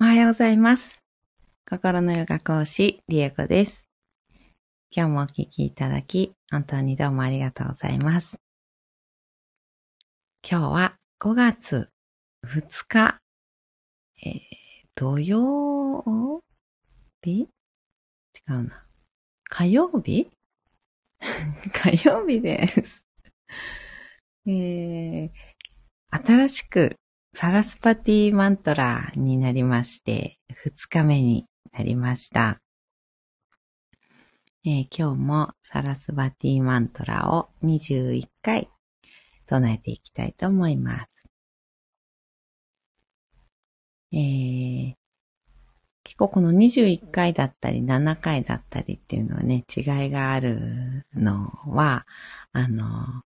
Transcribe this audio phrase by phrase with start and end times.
[0.00, 1.04] おはようございます。
[1.68, 3.88] 心のヨガ講師、リエコです。
[4.94, 8.38] 今日もお聞きいただき、本当にどうもありがとうございます。
[10.48, 11.88] 今日は5月
[12.46, 13.18] 2日、
[14.26, 14.40] えー
[14.96, 16.40] 土曜
[17.22, 17.48] 日？
[18.48, 18.86] 違うな。
[19.48, 20.30] 火曜日？
[21.72, 23.06] 火曜日です。
[24.46, 25.30] えー
[26.10, 26.94] 新しく
[27.36, 32.60] サラスパティマントラになりまして、2日目になりました。
[34.64, 38.70] えー今日もサラスバティマントラを21回
[39.46, 41.28] 唱えていきたいと思います。
[44.12, 44.94] えー
[46.04, 52.06] 結構この21回だったり7回だったりっていうのはね、違いがあるのは、
[52.52, 53.24] あの、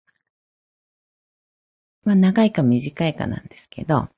[2.08, 4.08] まあ長いか短いかなんですけど、あ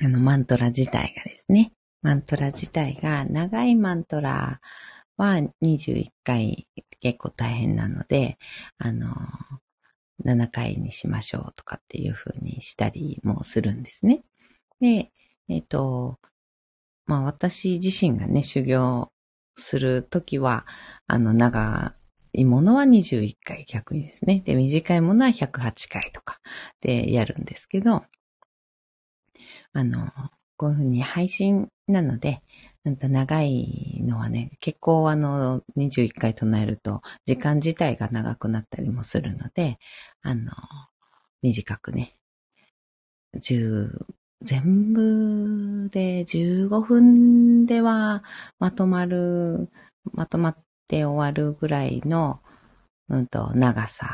[0.00, 1.70] のマントラ自体がですね、
[2.02, 4.60] マントラ自体が長いマントラ
[5.16, 6.66] は21回
[6.98, 8.38] 結構大変なので、
[8.78, 9.14] あの、
[10.24, 14.24] 7回にしましょうとかっていう風にしたりもするんですね。
[14.80, 15.12] で、
[15.48, 16.18] えっ、と、
[17.06, 19.12] まあ私自身がね、修行
[19.54, 20.66] するときは、
[21.06, 21.94] あの、長
[22.34, 24.42] いものは21回逆にですね。
[24.44, 26.40] で、短いものは108回とか
[26.80, 28.04] でやるんですけど、
[29.72, 30.10] あの、
[30.56, 32.42] こういうふうに配信なので、
[32.84, 39.78] なんか長いのはね、結構あの、21回唱えると、時間自体が長くなったりもするので、
[40.22, 40.52] あの、
[41.42, 42.16] 短くね、
[43.36, 44.06] 10、
[44.42, 48.22] 全部で15分では
[48.58, 49.70] まとまる、
[50.12, 50.56] まとまっ
[50.94, 52.40] て終わるぐらいの、
[53.08, 54.06] うんと、長さ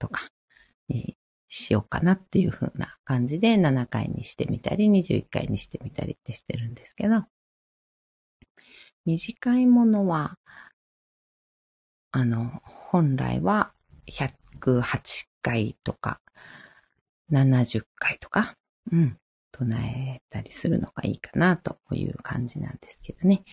[0.00, 0.28] とか
[0.88, 1.16] に
[1.46, 7.22] しようかなっていう風な感じで7回にしてみたり、21回にしてみたりってしてるんですけど、
[9.04, 10.36] 短いものは、
[12.10, 13.72] あの、本来は
[14.10, 16.20] 108回とか、
[17.30, 18.56] 70回とか、
[18.90, 19.16] うん、
[19.52, 23.44] 唱えたりするのがいいかなという感じなんですけどね。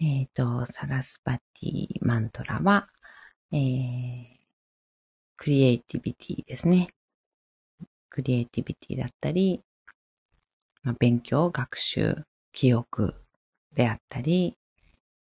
[0.00, 2.88] えっ、と、サラスパティマントラは、
[3.50, 4.24] えー、
[5.36, 6.94] クリエイティビティですね。
[8.08, 9.60] クリエイティビティだったり、
[10.84, 12.14] まあ、勉強、学習、
[12.52, 13.14] 記憶
[13.74, 14.56] であったり、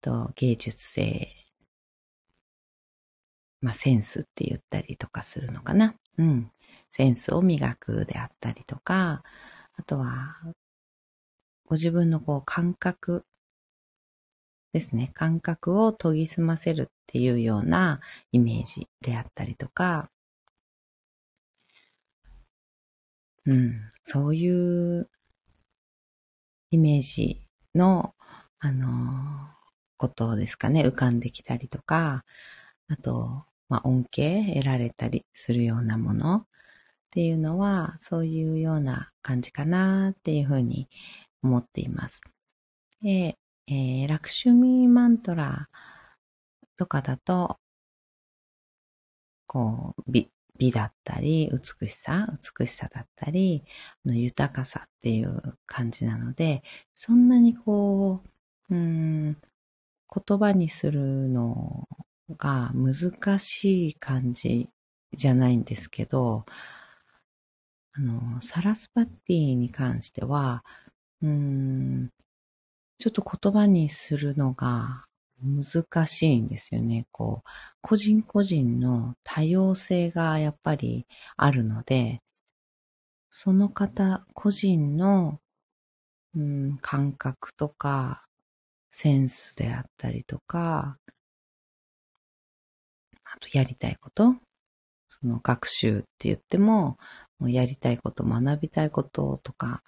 [0.00, 1.28] と芸術性、
[3.60, 5.94] まあ、センスって言ったりとかするのかな。
[6.18, 6.50] うん。
[6.90, 9.22] センスを磨くであったりとか、
[9.76, 10.36] あとは、
[11.64, 13.24] ご自分のこう感覚
[14.74, 15.12] ですね。
[15.14, 18.00] 感覚を研ぎ澄ませるっていうような
[18.32, 20.10] イメージであったりとか、
[23.46, 25.08] うん、そういう
[26.72, 27.46] イメージ
[27.76, 28.14] の、
[28.58, 29.48] あの、
[29.96, 32.24] ことですかね、浮かんできたりとか、
[32.88, 36.36] あと、まあ、恩恵得られたりするようなもの。
[36.38, 36.46] っ
[37.12, 40.88] ていうのは、そういうような感じかなっていうふうに
[41.44, 42.22] 思っています。
[43.02, 45.68] で、えー、ラクシュミーマントラ
[46.76, 47.58] とかだと、
[49.46, 53.64] こう、美、美だったり、美しさ、美しさだったり、
[54.04, 56.62] 豊かさっていう感じなので、
[56.94, 58.22] そんなにこ
[58.70, 61.88] う、うん、言葉にするの
[62.36, 64.68] が難しい感じ
[65.14, 66.44] じゃないんですけど、
[67.92, 70.64] あの、サラスパッティに関しては、
[71.22, 72.10] うん、
[72.98, 75.04] ちょっと言葉にするのが
[75.42, 77.06] 難しいんですよね。
[77.12, 77.48] こう、
[77.82, 81.06] 個人個人の多様性がやっぱり
[81.36, 82.20] あるので、
[83.30, 85.40] その方個人の、
[86.36, 88.24] うん、感覚とか、
[88.90, 90.98] センスであったりとか、
[93.24, 94.36] あとやりたいこと、
[95.08, 96.96] その学習って言っても、
[97.38, 99.82] もうやりたいこと、学びたいこととか、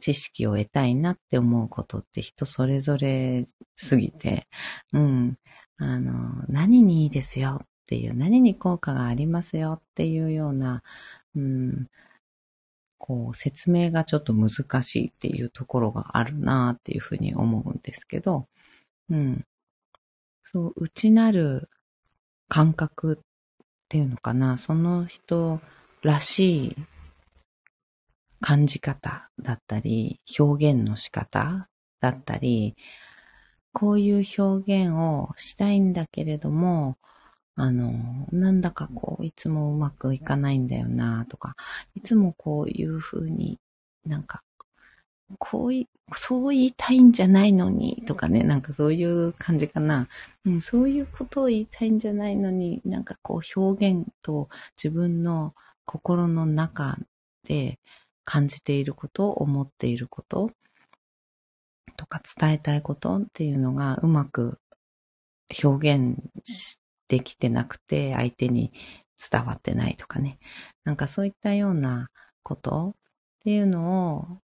[0.00, 3.44] 知識を得たいなって思うことって人それぞれ
[3.76, 4.48] すぎて、
[4.92, 5.38] うん、
[5.78, 10.82] あの、何にいいですよっていう、何に効果がありますよっていうような、
[11.36, 11.86] うん、
[12.98, 18.46] こう、説明がちょっと難しいっていうところがあるなっていうふうに思うんですけど、
[19.10, 19.44] うん。
[20.42, 21.70] そう、内なる
[22.48, 23.24] 感覚っ
[23.88, 25.60] ていうのかな、その人
[26.02, 26.76] らしい
[28.40, 31.68] 感じ方だったり、表現の仕方
[32.00, 32.76] だったり、
[33.72, 36.96] こういう表現をしたいんだけれども、
[37.56, 41.54] あの、なんだかこう、いつもうまくいかないんだよなとか、
[41.94, 43.58] いつもこういう風に
[44.06, 44.42] なんか、
[45.38, 50.08] こうい、そう言いたいんじゃないのに、とかね、なんかそういう感じかな。
[50.44, 55.54] うん、そういうことを言いたいんじゃないのに、なんかこう表現と自分の
[55.84, 56.98] 心の中
[57.44, 57.78] で
[58.30, 60.52] 感じていること、思っていること
[61.96, 64.60] とか伝えたいことっていうのがうまく
[65.64, 66.16] 表現
[67.08, 68.72] できてなくて相手に
[69.32, 70.38] 伝わってないとかね。
[70.84, 72.08] なんかそういったような
[72.44, 72.94] ことっ
[73.40, 74.38] ていうのを、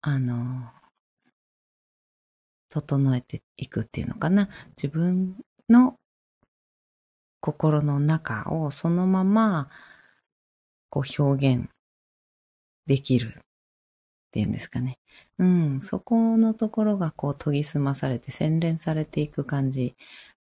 [0.00, 0.68] あの、
[2.70, 4.48] 整えていくっていうのかな。
[4.76, 5.36] 自分
[5.68, 5.94] の
[7.38, 9.70] 心の中をそのまま
[10.88, 11.70] こう表現
[12.86, 13.40] できるっ
[14.32, 14.98] ていうんですかね。
[15.38, 19.96] うん、そこのところがこう研ぎ澄まされて洗練されていく感じ、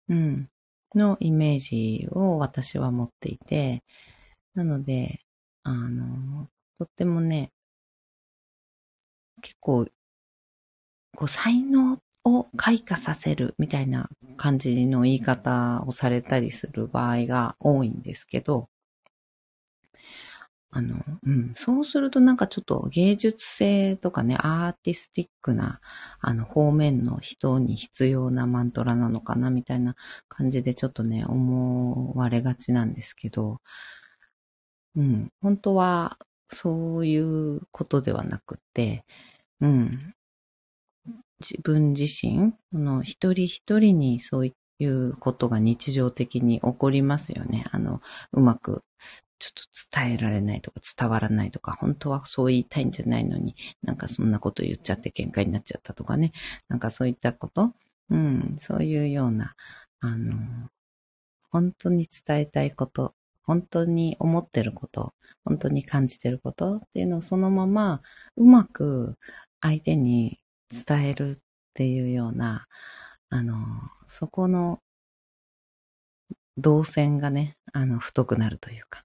[0.09, 0.49] うん、
[0.95, 3.83] のイメージを私は持っていて、
[4.55, 5.21] なので、
[5.63, 7.51] あの、とってもね、
[9.41, 9.87] 結構、
[11.15, 18.69] こう才能を開花させるみたいな感じの言い方をされたりする場合が多いんですけど、
[20.69, 25.79] あの、うん、そうするとなんかちょっと芸術性とかね、アーティスティックな、
[26.19, 29.95] あの、方面の人に必要なマントラなのかな、みたいな
[30.27, 33.61] 感じでちょっとね、思われがちなんですけど、
[34.95, 36.17] うん、本当は
[36.49, 39.05] そういうことではなくて、
[39.61, 40.13] うん、
[41.39, 47.65] 自分自身、この一人一人にそういうことが日常的に起こりますよね。
[47.71, 48.01] あの、
[48.33, 48.83] うまく
[49.39, 56.31] ちょっと伝えられないとか伝わらないとか、本当はそう言いたいんじゃないのに、なんかそんなこと言っちゃって喧嘩になっちゃったとかね。
[56.69, 57.73] なんかそういったこと、
[58.09, 59.55] うん、そういうような、
[59.99, 60.69] あの、
[61.51, 63.13] 本当に伝えたいこと、
[63.43, 65.13] 本当に思ってること、
[65.45, 68.01] 本当に感じてることっていうのをそのまま
[68.35, 69.17] うまく
[69.61, 71.39] 相手に伝えるっ
[71.73, 72.67] ていうような、
[73.29, 73.55] あの、
[74.07, 74.81] そこの
[76.57, 79.03] 動線がね、あの、太くなるというか、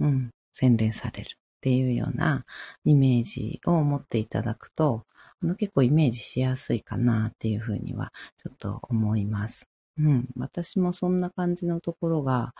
[0.00, 1.30] うん、洗練されるっ
[1.60, 2.44] ていうような
[2.84, 5.04] イメージを持っていただくと、
[5.42, 9.68] あの、結構イメージしやすいかなっていうふうには、ちょっと思います。
[9.98, 12.52] うん、私もそんな感じのところが、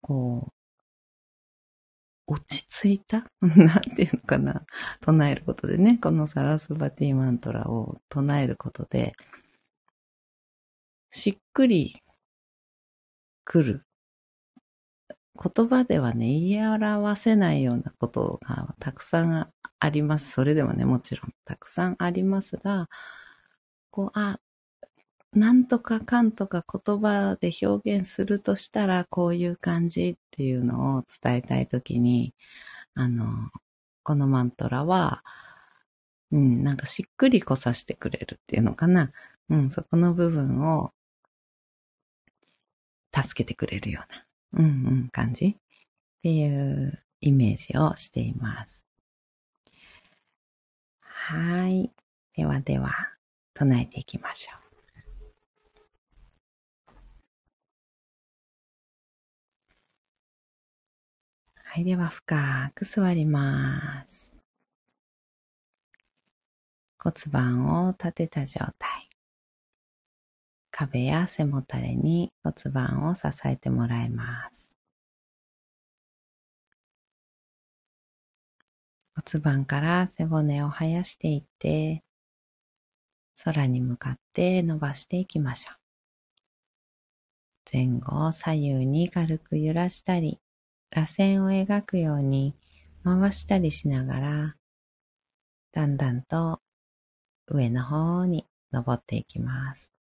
[0.00, 0.52] こう、
[2.26, 3.26] 落ち着いた？
[3.40, 4.64] なんていうのかな？
[5.00, 9.14] 唱えることでね、このサラスバティマントラを唱えることで、
[11.10, 12.02] しっくり
[13.44, 13.84] 来る。
[15.34, 20.30] 言葉ではね、言い表せないようなことがたくさんあります。
[20.32, 22.88] それでもね、もちろんたくさんありますが、
[23.90, 24.38] こう、あ、
[25.32, 32.34] なんとかかんとか言葉で表現するとしたら、こういう感じっていうのを伝えたいときに、
[32.94, 33.50] あの、
[34.02, 35.24] このマントラは、
[36.32, 39.12] うん、なんかしっくりこさせてくれるっていうのかな。
[39.50, 40.92] うん、そこの部分を
[43.14, 44.04] 助けてくれるよ
[44.54, 44.68] うな、うんう
[45.04, 45.54] ん感じっ
[46.22, 48.84] ていうイメージをしています。
[51.00, 51.92] はい。
[52.34, 52.92] ではでは、
[53.54, 54.62] 唱えていきましょう。
[61.64, 61.84] はい。
[61.84, 64.34] では、深く座ります。
[66.98, 69.11] 骨盤を立てた状態。
[70.72, 74.76] 壁や背もたれに骨盤を支えてもらいます。
[79.14, 82.02] 骨盤から背骨を生やしていって、
[83.44, 85.76] 空に向かって伸ばしていきましょう。
[87.70, 90.40] 前後左右に軽く揺らしたり、
[90.90, 92.54] 螺旋を描くように
[93.04, 94.56] 回したりしながら、
[95.72, 96.60] だんだんと
[97.46, 99.92] 上の方に登っていきます。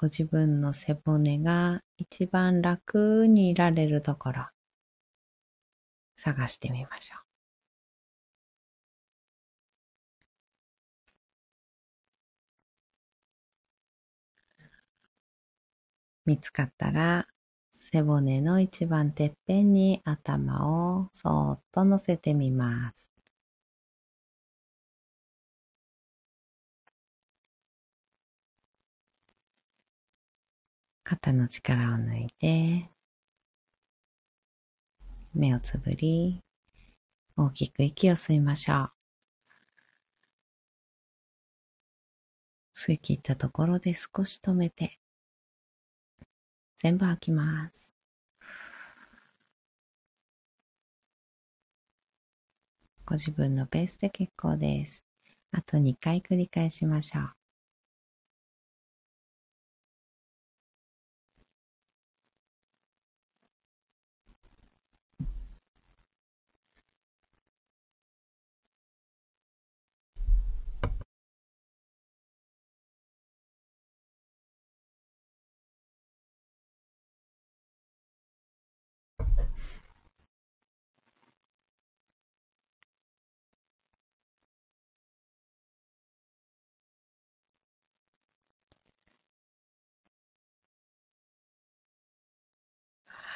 [0.00, 4.46] ご自分の背骨が一番楽にいられるところ、
[6.16, 7.20] 探してみましょう。
[16.24, 17.26] 見つかったら、
[17.70, 23.10] 背骨の一番てっぺんに頭をそーっと乗せてみます。
[31.10, 32.88] 肩の力を抜いて、
[35.34, 36.40] 目をつぶり、
[37.36, 38.92] 大きく息を吸いましょう。
[42.76, 45.00] 吸い切ったところで少し止めて、
[46.76, 47.96] 全部吐きます。
[53.04, 55.04] ご自分のペースで結構です。
[55.50, 57.39] あと2回繰り返しましょう。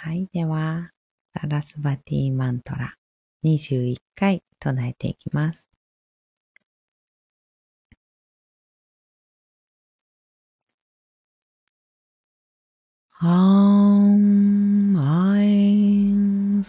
[0.05, 0.29] はい。
[0.35, 0.91] では、
[1.35, 2.95] サラスバティマントラ
[3.43, 5.71] 21回唱えていきます。
[13.19, 16.63] アンアイン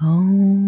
[0.00, 0.65] Oh.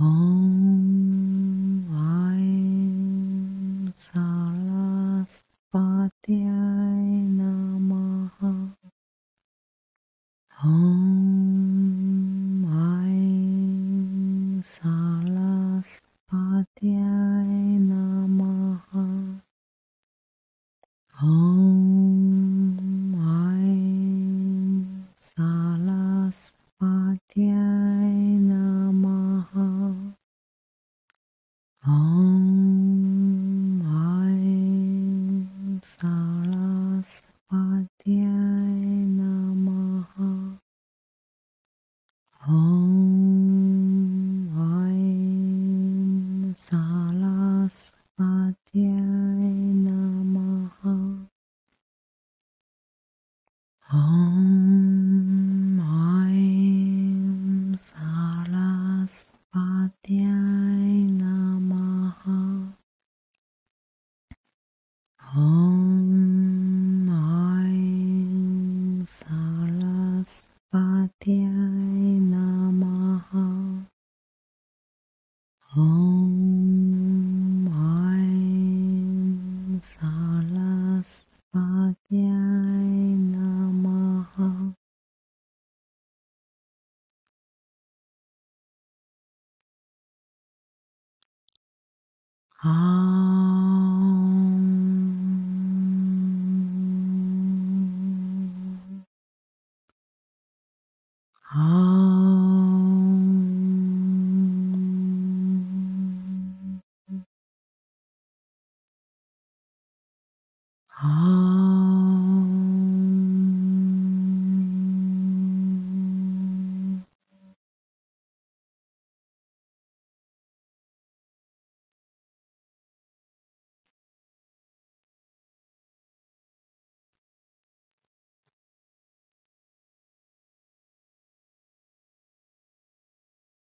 [0.00, 0.39] 哦。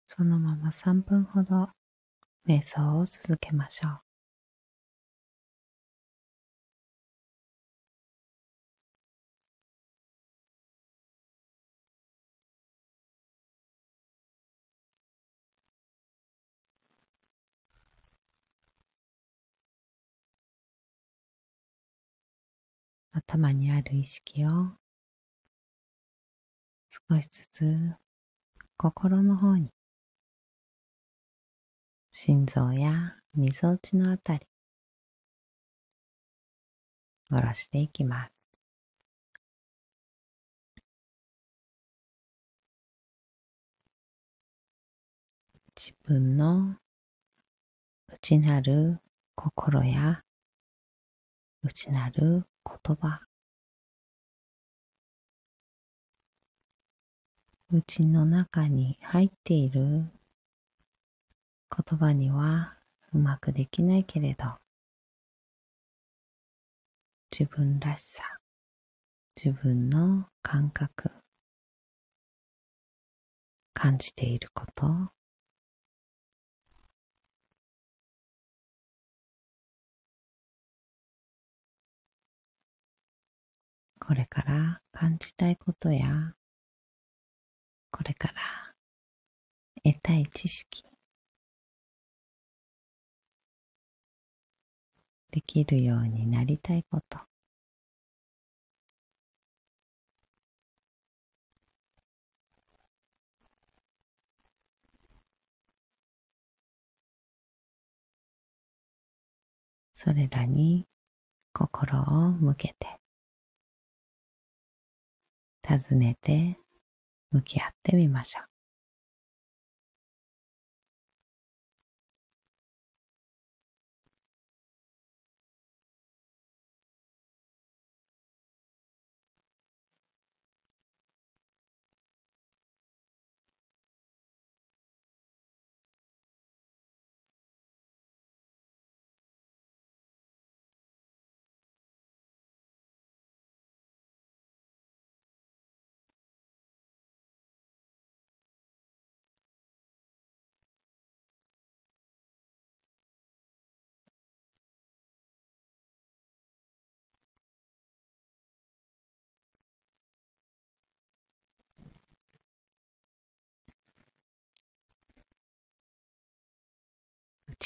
[0.06, 1.70] そのまま3分ほど
[2.48, 4.11] 瞑想を続けましょう。
[23.14, 24.50] 頭にある意識を
[26.90, 27.96] 少しずつ
[28.78, 29.70] 心の方に
[32.12, 34.48] 心臓やみぞおちのあたり
[37.30, 38.32] 下ろしていきます。
[45.76, 46.76] 自分の
[48.08, 49.00] 内なる
[49.36, 50.22] 心や
[51.64, 53.22] 内なる言葉。
[57.74, 60.10] 内の中に入っている言
[61.98, 62.76] 葉には
[63.14, 64.46] うまくできないけれど
[67.32, 68.24] 自分らしさ
[69.42, 71.12] 自分の感覚
[73.74, 75.12] 感じていること
[84.12, 86.34] これから感じたいことや、
[87.92, 88.34] これから
[89.86, 90.84] 得たい知識、
[95.32, 97.20] できるようになりたいこと、
[109.94, 110.86] それらに
[111.54, 113.01] 心を向けて。
[115.64, 116.58] 尋ねて
[117.32, 118.51] 向き合ってみましょう。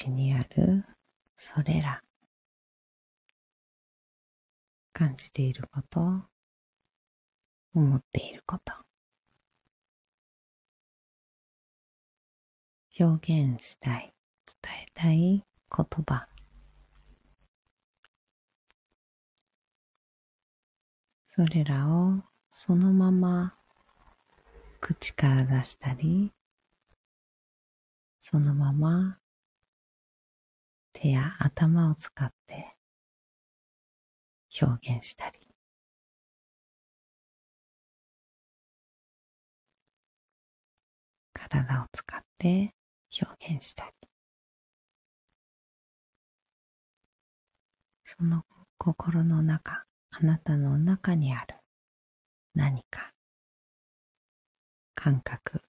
[0.05, 0.85] ちにある
[1.35, 1.99] それら
[4.93, 5.99] 感じていること
[7.73, 8.71] 思っていること。
[12.97, 14.13] 表現したい
[14.63, 15.43] 伝えたい
[15.75, 16.27] 言葉。
[21.27, 23.55] それらをそのまま
[24.79, 26.31] 口から出したり
[28.21, 29.17] そのまま
[30.95, 32.77] 手や頭を使って
[34.61, 35.39] 表現したり。
[41.33, 42.73] 体を使って
[43.21, 44.09] 表現したり。
[48.05, 48.45] その
[48.77, 51.55] 心の中あなたの中にある
[52.53, 53.11] 何か
[54.95, 55.61] 感覚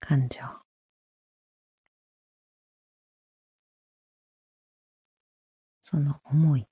[0.00, 0.65] 感情。
[5.96, 6.66] その思い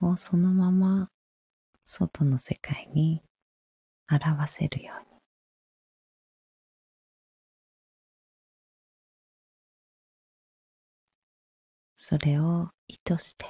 [0.00, 1.08] をそのまま
[1.84, 3.22] 外の世界に
[4.10, 5.20] 表せるように
[11.94, 13.46] それを意図して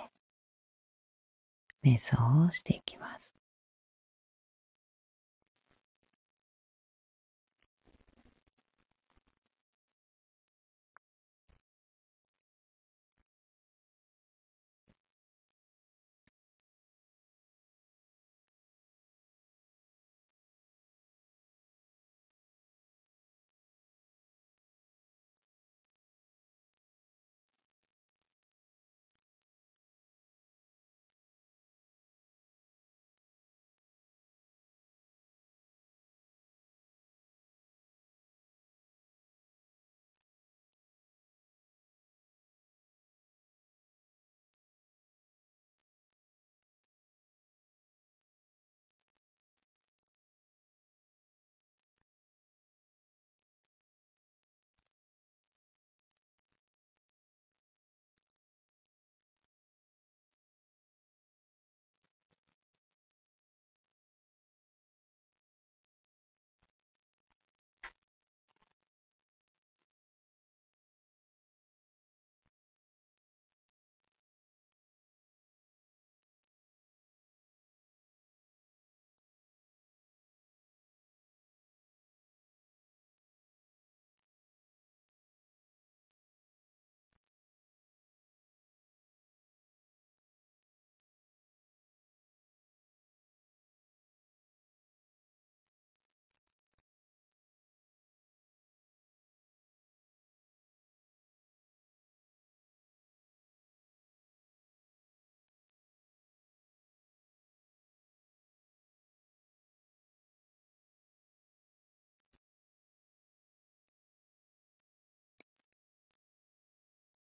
[1.83, 3.32] 瞑想をしていきます。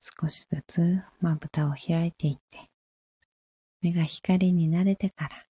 [0.00, 2.70] 少しずつまぶたを開いていって、
[3.82, 5.46] 目が光に慣れてから、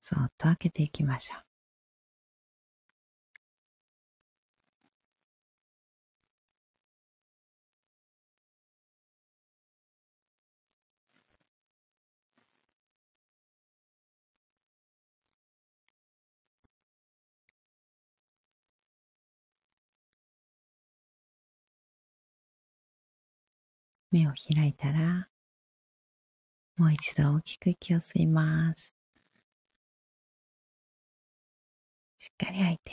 [0.00, 1.47] そっと開けていきましょう。
[24.10, 25.28] 目を開いたら、
[26.76, 28.94] もう一度大きく息を吸います。
[32.18, 32.92] しっかり吐いて。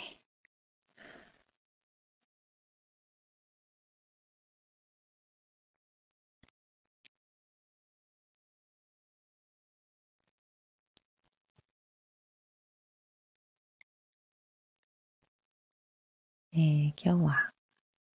[16.53, 17.51] えー、今日は、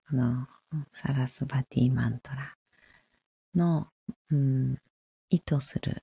[0.08, 0.46] この
[0.92, 2.59] サラスバティマントラ
[3.54, 3.88] の、
[4.30, 4.78] うん、
[5.28, 6.02] 意図する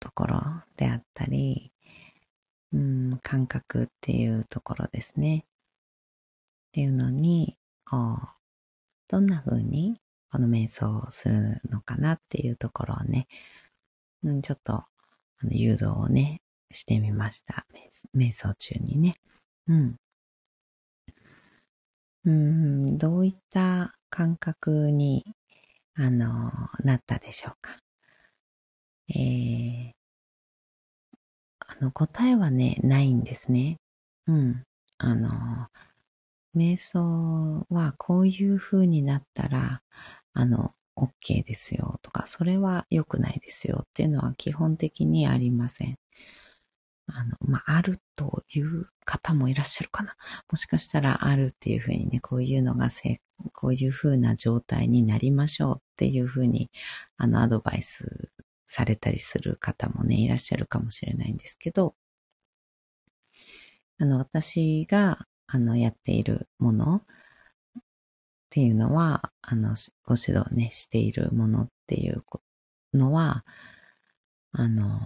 [0.00, 0.40] ところ
[0.76, 1.72] であったり、
[2.72, 5.44] うん、感覚っていうところですね。
[5.46, 8.28] っていうのに、こう、
[9.08, 10.00] どんな風に
[10.30, 13.26] この瞑想をするのかなっていうところをね、
[14.22, 14.86] うん、ちょっとあ
[15.42, 17.66] の誘導をね、してみました。
[18.14, 19.14] 瞑想中にね。
[19.68, 19.96] うん。
[22.26, 25.24] うん、どういった感覚に
[26.00, 26.52] あの、
[26.84, 27.76] なったでしょうか。
[29.08, 29.92] えー、
[31.58, 33.78] あの、答えはね、ないんですね。
[34.28, 34.62] うん。
[34.98, 35.66] あの、
[36.54, 39.82] 瞑想はこういう風になったら、
[40.34, 45.98] あの、OK ですよとか、それは良くないですよっていうのは基本的にありません。
[47.08, 50.14] あの、まあ、あるという方もいらっしゃるかな。
[50.48, 53.20] もしかしたらあるっていうふうにね、こういうのがせ、
[53.60, 56.70] こういうふうな状態になりましょうっていうふうに、
[57.16, 58.30] あの、アドバイス
[58.66, 61.96] されたりする方もね、いらっしゃるかもしれないんですけど、
[63.98, 67.02] あの、私が、あの、やっているものっ
[68.50, 72.22] ていうのは、あの、ご指導ね、しているものっていう
[72.94, 73.44] のは、
[74.52, 75.00] あの、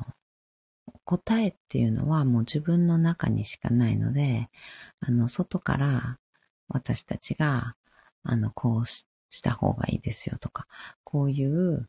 [1.07, 4.51] 答えっていうのはもう自分の中にしかないので、
[5.01, 6.19] あの、外から
[6.69, 7.77] 私たちが、
[8.25, 9.05] あの、こうし
[9.43, 10.67] た方がいいですよとか、
[11.05, 11.89] こういう、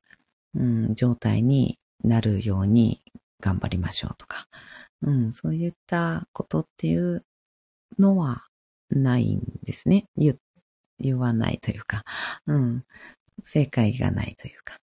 [0.56, 3.02] うん、状態になるように
[3.40, 4.48] 頑張りましょうとか、
[5.02, 7.26] うん、そういったことっていう
[8.00, 8.46] のは
[8.90, 10.06] ないんですね。
[10.16, 10.38] 言、
[11.00, 12.04] 言わないというか、
[12.48, 12.86] うん、
[13.44, 14.78] 正解がないというか、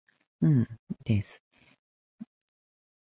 [0.42, 0.68] うん、
[1.04, 1.42] です。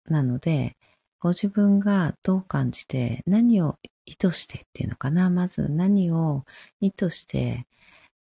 [0.05, 0.75] なので、
[1.19, 5.29] ご自分がどう感じて、何を意図してっていうのかな。
[5.29, 6.43] まず何を
[6.81, 7.65] 意図して、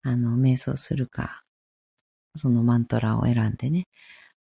[0.03, 1.43] あの、瞑想するか、
[2.35, 3.87] そのマントラを選んでね、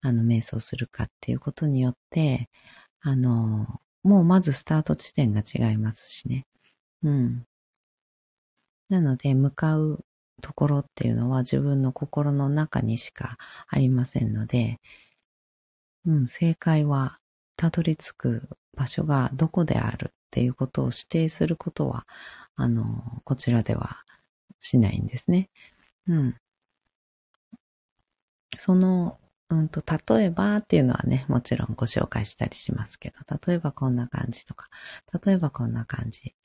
[0.02, 2.50] あの、瞑想するかっていうことによって、
[3.02, 6.46] あの、もうまずスタート地点が違いますしね。
[7.04, 7.46] うん。
[8.90, 10.06] なので、向かう
[10.42, 14.80] ところっていうのは自分の心の中にしかありませんので、
[16.06, 17.18] うん、正解は
[17.56, 22.06] たどり着く場所がどこであるっていうことを指定することは、
[22.56, 24.04] あの、こちらでは
[24.60, 25.50] しないんですね。
[26.08, 26.38] うん。
[28.58, 29.82] その、うんと、
[30.18, 33.18] 例えばっていうのはね、もちろんご紹介したりしますけど、
[33.48, 34.68] 例えばこんな感じとか、
[35.26, 36.36] 例えばこんな感じ。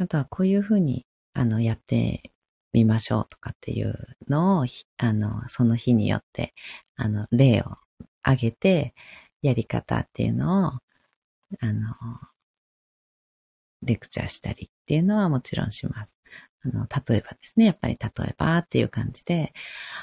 [0.00, 2.32] あとはこういうふうに、あの、やって
[2.72, 3.94] みましょうとかっていう
[4.28, 4.66] のを、
[4.98, 6.54] あの、その日によって、
[6.96, 7.76] あの、例を
[8.22, 8.94] 挙げて、
[9.42, 10.72] やり方っていうのを、
[11.60, 11.94] あの、
[13.82, 16.16] レクチャーしたりっていうのはもちろんします。
[16.64, 19.52] あの、例えばですね、やっぱり例えばっていう感じで、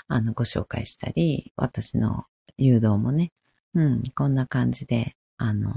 [0.07, 2.25] あの、ご紹介したり、私の
[2.57, 3.31] 誘導もね、
[3.73, 5.73] うん、こんな感じで、あの、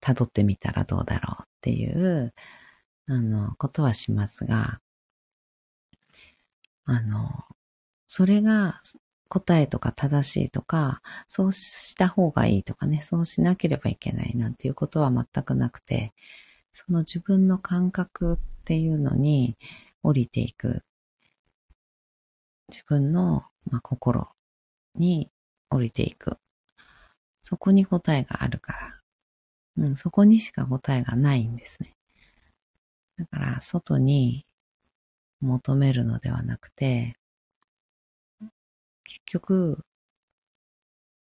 [0.00, 2.32] 辿ってみたらどうだろうっていう、
[3.06, 4.80] あの、ことはしますが、
[6.84, 7.44] あの、
[8.06, 8.80] それが
[9.28, 16.14] 答えとか正しいとか、そうした方がいいとかね、そうしなければいけないなんていうことは全くなくて、
[16.80, 19.56] その自分の感覚っていうのに
[20.04, 20.84] 降りていく。
[22.68, 24.28] 自分の、まあ、心
[24.94, 25.28] に
[25.70, 26.38] 降りていく。
[27.42, 29.00] そこに答えがあるから。
[29.86, 31.96] うん、そこにしか答えがないんですね。
[33.18, 34.46] だから、外に
[35.40, 37.16] 求めるのではなくて、
[39.02, 39.84] 結局、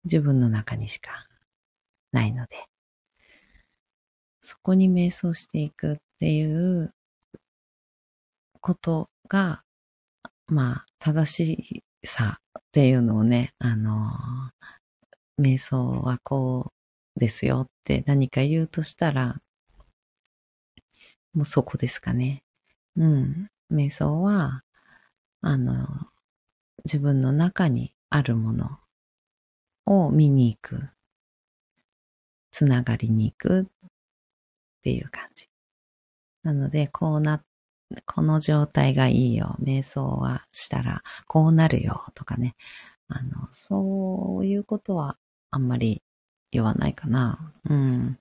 [0.05, 1.27] 自分の中にしか
[2.11, 2.67] ないので、
[4.45, 6.93] そこに瞑想していくっていう
[8.61, 9.63] ことが、
[10.45, 14.11] まあ、正しさっていうのをね、あの、
[15.41, 16.71] 瞑想はこ
[17.15, 19.41] うですよって何か言うとしたら、
[21.33, 22.43] もうそこですかね。
[22.95, 23.47] うん。
[23.73, 24.61] 瞑想は、
[25.41, 25.87] あの、
[26.83, 28.77] 自分の中にあるもの
[29.87, 30.89] を見に行く。
[32.51, 33.65] つながりに行くっ
[34.85, 35.49] ていう感じ。
[36.43, 37.43] なので、こうな、
[38.05, 39.55] この状態がいいよ。
[39.59, 42.55] 瞑想はしたらこうなるよとかね。
[43.07, 45.17] あの、そういうことは
[45.49, 46.03] あんまり
[46.51, 47.51] 言わないかな。
[47.67, 48.19] うん。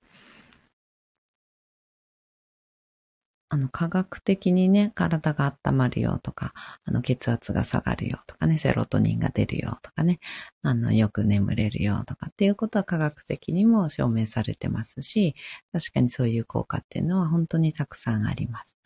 [3.50, 6.52] あの、科学的にね、体が温まるよとか、
[6.84, 10.18] あの、血圧が下がるよとかね、セロトニンが出るよとかね、
[10.62, 15.34] あの、よく眠れるよとかっていうことは科学的にも証明されてますし、
[15.72, 18.76] 確かにそういう効果っていうのは本当にたくさんあります。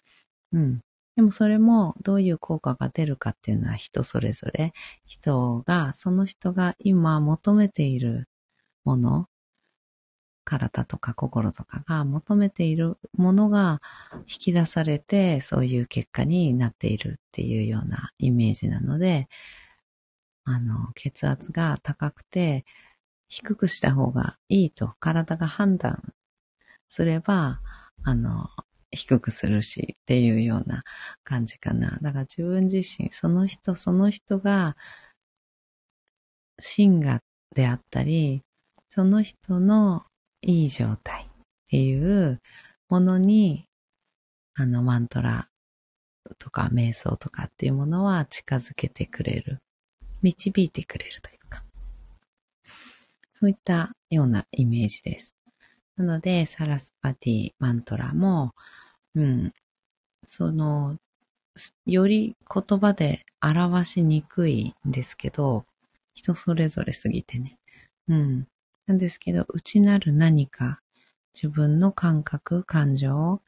[0.53, 0.81] うん。
[1.17, 4.73] でもそれもどういう効果が出るかっていうのは人それぞれ、
[5.07, 8.29] 人が、その人が今求めている
[8.85, 9.29] もの
[10.49, 13.83] 体とか心とかが求めているものが
[14.21, 19.29] 引き出されて、そういう結果になっているっていうようなイメージなので、
[20.45, 22.65] あの、血圧が高くて、
[23.29, 26.15] 低くした方がいいと体が判断
[26.89, 27.61] すれば、
[28.03, 28.49] あの、
[28.91, 30.83] 低くするしっていうような
[31.25, 31.99] 感じかな。
[32.01, 34.79] だから自分自身、その人その人が、
[36.59, 37.21] 真が
[37.55, 38.43] であったり、
[38.89, 40.07] その人の
[40.43, 41.27] いい状態っ
[41.71, 42.41] ていう
[42.89, 43.67] ものに、
[44.55, 45.49] あの、マントラ
[46.39, 49.59] とか瞑想とかっていうものは近づけてくれる。
[50.23, 51.65] 導いてくれるというか。
[53.35, 55.37] そういったようなイメージです。
[55.97, 58.53] なので、サラスパティマントラも、
[59.15, 59.53] うん、
[60.27, 60.97] その、
[61.87, 65.65] より言葉で表しにくいんですけど、
[66.15, 67.59] 人それぞれすぎてね。
[68.09, 68.49] うん。
[68.89, 70.81] なんですけど、内なる何か、
[71.35, 73.43] 自分の感覚、感情、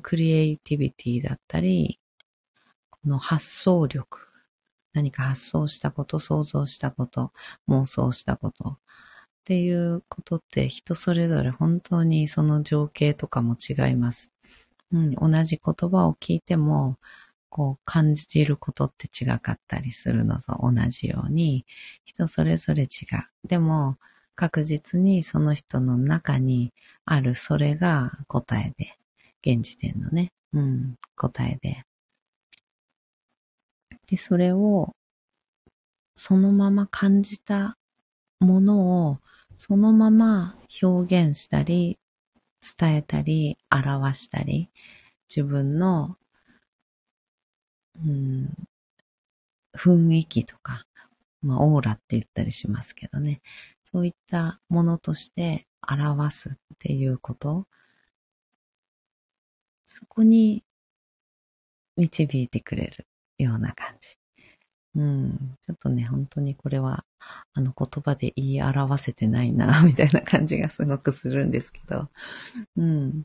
[0.00, 1.98] クリエイティビティだったり、
[2.88, 4.20] この発想力、
[4.92, 7.32] 何か発想したこと、想像したこと、
[7.68, 8.78] 妄想したことっ
[9.44, 14.30] ていうことって人それぞれ本当にその情景とかも違います。
[14.92, 16.96] うん、同じ言葉を聞いても、
[17.48, 21.66] こう感じることって違かったりするのと同じように、
[22.04, 23.48] 人それぞれ違う。
[23.48, 23.98] でも、
[24.34, 26.72] 確実にその人の中に
[27.04, 28.96] あるそれが答えで、
[29.44, 31.84] 現時点のね、うん、答えで。
[34.08, 34.94] で、それを
[36.14, 37.76] そのまま感じた
[38.40, 39.18] ものを
[39.58, 41.98] そのまま表現したり、
[42.78, 44.68] 伝えたり、表したり、
[45.28, 46.16] 自分の、
[47.96, 48.52] うん、
[49.74, 50.84] 雰囲気とか、
[51.42, 53.42] まあ、オーラって言ったりしますけどね。
[53.82, 57.66] そういったものとして表すっていうこと。
[59.86, 60.64] そこに
[61.96, 63.06] 導いてくれる
[63.38, 64.16] ような感じ。
[64.94, 65.56] うん。
[65.62, 67.04] ちょっとね、本当にこれは、
[67.54, 72.10] あの言葉で言い表せてないな、 みたいな感じがすごくするんですけど。
[72.76, 73.24] うん。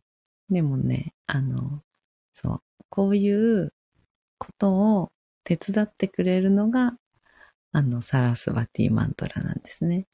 [0.50, 1.84] でもね、あの、
[2.34, 2.60] そう。
[2.90, 3.74] こういう
[4.38, 5.12] ことを
[5.44, 6.98] 手伝ってくれるのが
[7.78, 10.08] あの、サラスバティマントラなんですね。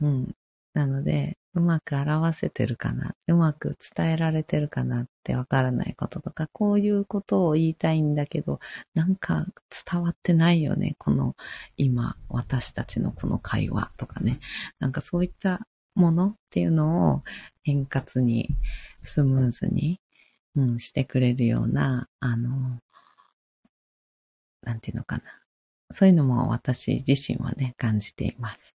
[0.00, 0.34] うん。
[0.72, 8.58] なので、うまく表せてるかな、うまく伝えられてるかなってわからないこととか、こういうことを言いたいんだけど、
[8.94, 9.44] なんか
[9.86, 11.36] 伝わってないよね、この
[11.76, 14.40] 今、私たちのこの会話とかね。
[14.78, 17.22] なんかそういったものっていうのを
[17.66, 18.48] 円滑に、
[19.02, 20.00] スムーズに、
[20.56, 22.80] うん、してくれるような、あの、
[24.62, 25.47] なんていうのかな。
[25.90, 28.74] そういうのも私自身はね、感じています。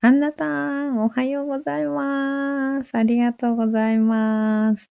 [0.00, 0.46] アンナさ
[0.90, 2.96] ん、おはようございます。
[2.96, 4.90] ありがとうございます。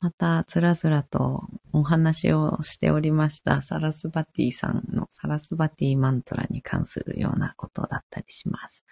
[0.00, 8.84] また、つらつらとお話をしておりましたサラスバティさんのサラスバティマントラに関するようなことだったりします。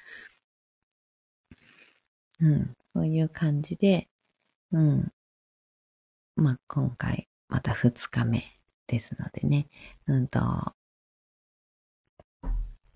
[2.40, 4.08] うん、そういう感じで、
[4.72, 5.12] うん。
[6.34, 8.44] まあ、今回、また二日目
[8.86, 9.68] ですのでね、
[10.06, 10.74] うんと、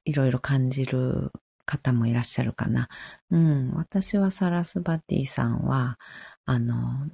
[0.05, 1.33] いろいろ感じる
[1.65, 2.89] 方もいらっしゃるかな。
[3.31, 5.99] うん、私はサラスバティさんは、
[6.45, 7.09] あの、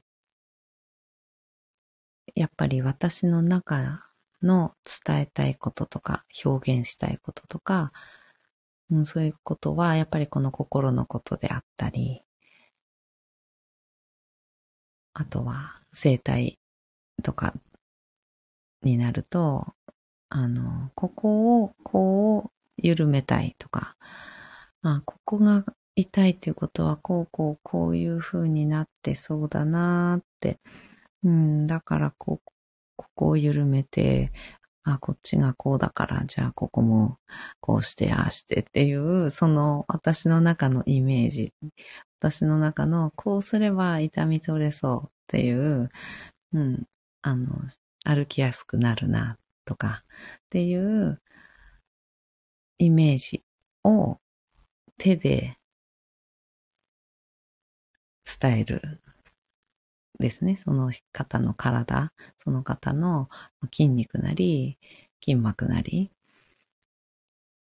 [2.34, 4.06] やっぱり私の中
[4.42, 4.74] の
[5.06, 7.92] 伝えたいこととか、表現したいこととか、
[8.90, 12.22] うん、そういうことは、やっぱりこの心のことであったり、
[15.14, 16.58] あとは生態
[17.22, 17.54] とか
[18.82, 19.74] になると、
[20.28, 23.96] あの、ここをこう緩めたいとか、
[24.82, 25.64] あ、ここが
[25.96, 30.60] 痛いっていうことはこうこうこういう風になってそうだなーって、
[31.24, 32.52] うん、だからこう、
[32.96, 34.32] ここを緩めて、
[34.84, 37.18] あ、こっちがこうだから、じゃあここも
[37.60, 41.52] こうして、ああしてっていう、その私の中のイメージ、
[42.20, 45.90] 私の中のこうすれば痛み取れそうっていう、
[46.52, 46.86] うん、
[47.26, 47.48] あの、
[48.04, 51.20] 歩きやすくなるなとかっていう
[52.78, 53.42] イメージ
[53.82, 54.18] を
[54.96, 55.56] 手で
[58.40, 59.00] 伝える
[60.20, 60.56] ですね。
[60.56, 63.28] その方の体、その方の
[63.72, 64.78] 筋肉なり、
[65.20, 66.16] 筋膜なりっ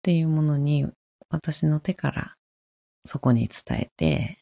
[0.02, 0.86] ていうものに
[1.30, 2.36] 私の手から
[3.04, 4.38] そこに伝えて、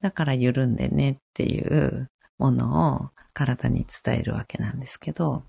[0.00, 5.42] だから緩んでねっていうものを体に伝えるわけなんですけど、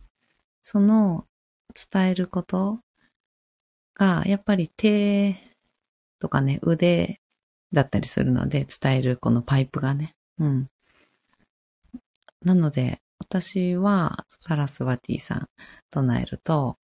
[0.62, 1.26] その
[1.92, 2.80] 伝えること
[3.96, 5.36] がやっぱり手
[6.20, 7.20] とかね、腕
[7.72, 10.68] だったりするので伝えるこのパイプがね、うん。
[12.44, 15.48] なので、私はサラスワティさん
[15.92, 16.78] 唱えると、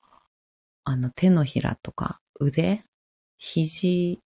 [0.84, 2.84] あの手のひらとか腕、
[3.38, 4.20] 肘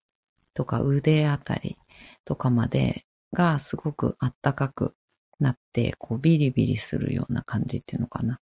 [0.53, 1.77] とか腕あたり
[2.23, 4.93] とかまでがすごくあったかく
[5.39, 8.39] なって、こうビリビリするような感じっていうのかな。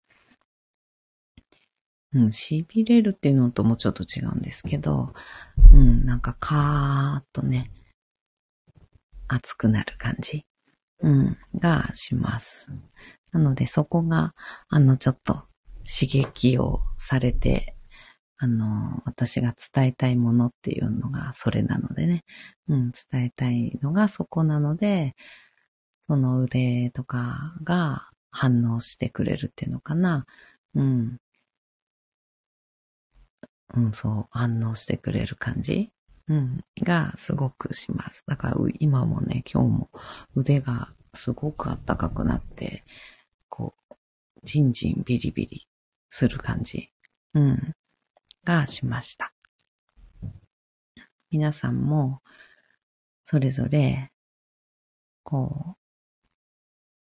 [2.14, 5.14] うん、痺れるっていうのともちょっと違うんですけど、
[5.74, 7.72] うん、なんかカーッとね、
[9.28, 10.46] 熱くなる感じ。
[11.04, 12.72] うん、がします。
[13.34, 14.34] なのでそこが、
[14.70, 15.44] あの、ちょっと
[15.86, 17.76] 刺激をされて、
[18.38, 22.24] あの、私が伝えたいものっていうのがそれなのでね、
[22.70, 25.16] うん、伝えたいのがそこなので、
[26.08, 30.26] その腕とかが反応してくれるっていうのかな。
[30.76, 31.18] うん。
[33.76, 35.92] うん、そう、反応してくれる感じ。
[36.28, 38.24] うん、がすごくします。
[38.28, 39.90] だから今もね、今日も
[40.36, 42.84] 腕がすごくあったかくなって、
[43.50, 43.96] こう、
[44.44, 45.68] じんじんビリビリ
[46.10, 46.92] する感じ、
[47.34, 47.74] うん、
[48.44, 49.34] がしました。
[51.30, 52.22] 皆さんも、
[53.24, 54.12] それぞれ、
[55.24, 55.83] こう、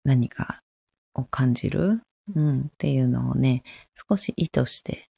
[0.06, 0.60] 何か
[1.14, 2.00] を感じる、
[2.34, 3.64] うん、っていうのをね、
[4.08, 5.08] 少し意図して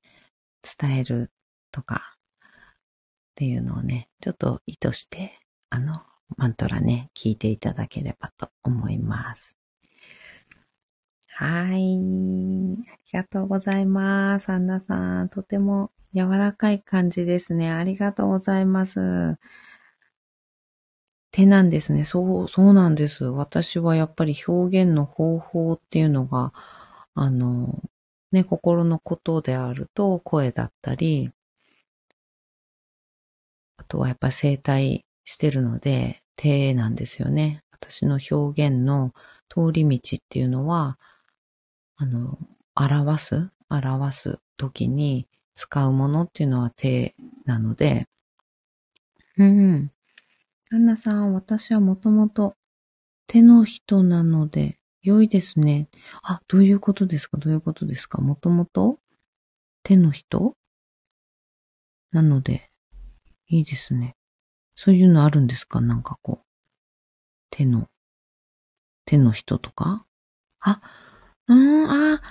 [0.81, 1.31] 伝える
[1.71, 5.39] とか、っていうのをね、ちょっと意図して、
[5.71, 6.03] あの、
[6.37, 9.57] マントラね、聞いていただければと思います。
[11.29, 11.69] はい。
[11.69, 12.79] あり
[13.13, 14.51] がとうございます。
[14.51, 17.71] アンナさん、とても柔らかい感じですね。
[17.71, 19.37] ありがとうございます。
[21.33, 22.05] 手なんですね。
[22.05, 23.25] そう、そうなんです。
[23.25, 26.53] 私はやっぱり表現の方法っていうのが、
[27.15, 27.83] あの、
[28.33, 31.31] ね、心のことであると声だったり、
[33.77, 37.63] あとはやっぱり声帯してるので、手なんですよね。
[37.73, 39.13] 私の表現の
[39.49, 40.99] 通り道っていうのは、
[41.97, 42.39] あの、
[42.75, 47.15] 表す、表す時に使うものっていうのは手
[47.45, 48.09] なので、
[49.39, 49.91] うん。
[50.71, 52.55] アンナさん、私はもともと
[53.27, 55.89] 手の人なので、良いですね。
[56.23, 57.39] あ、どういうことですか？
[57.39, 58.21] どういうことですか？
[58.21, 58.99] もともと
[59.83, 60.55] 手の人？
[62.13, 62.71] なので、
[63.49, 64.17] いいですね。
[64.77, 65.81] そういうのあるんですか？
[65.81, 66.47] なんかこう、
[67.51, 67.89] 手の、
[69.07, 70.05] 手の人とか？
[70.61, 70.81] あ、
[71.49, 72.23] うーん、あ、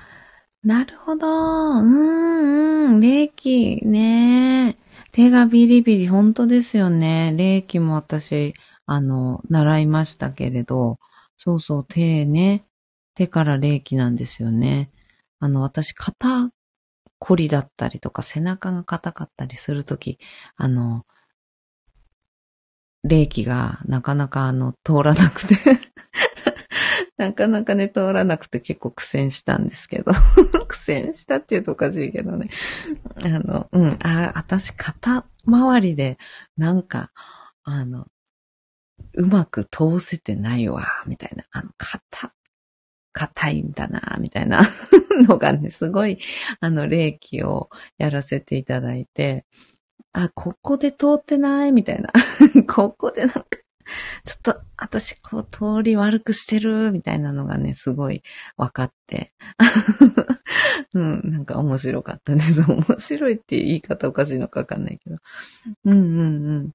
[0.63, 1.27] なるほど。
[1.27, 4.77] うーん、うん、霊気、ね
[5.11, 7.33] 手がビリビリ、本当ですよね。
[7.37, 8.53] 霊気も私、
[8.85, 10.99] あの、習いましたけれど、
[11.37, 12.65] そうそう、手ね、
[13.15, 14.91] 手から霊気なんですよね。
[15.39, 16.49] あの、私、肩
[17.19, 20.19] こりだったりとか、背中が硬かったりするとき、
[20.55, 21.05] あの、
[23.03, 25.55] 霊気がなかなかあの、通らなくて
[27.17, 30.11] なかなかね、通らなくて結構苦戦したんですけど
[30.67, 32.49] 苦戦したって言うとおかしいけどね。
[33.15, 36.19] あの、うん、あ、私肩周りで、
[36.57, 37.11] なんか、
[37.63, 38.07] あの、
[39.13, 41.45] うまく通せてないわ、みたいな。
[41.51, 42.33] あの、肩、
[43.13, 44.61] 硬いんだな、みたいな
[45.27, 46.19] のがね、すごい、
[46.59, 49.45] あの、霊気をやらせていただいて、
[50.13, 52.11] あ、ここで通ってないみたいな。
[52.67, 53.45] ここでなんか、
[54.25, 58.23] ちょっと、私、こう、通り悪くしてる、みたいなのがね、すごい
[58.57, 59.33] 分かって。
[60.93, 62.61] うん、なんか面白かったです。
[62.69, 65.17] 面白いって言い方おかしいのかわかんないけど。
[65.85, 66.71] うんうんうん。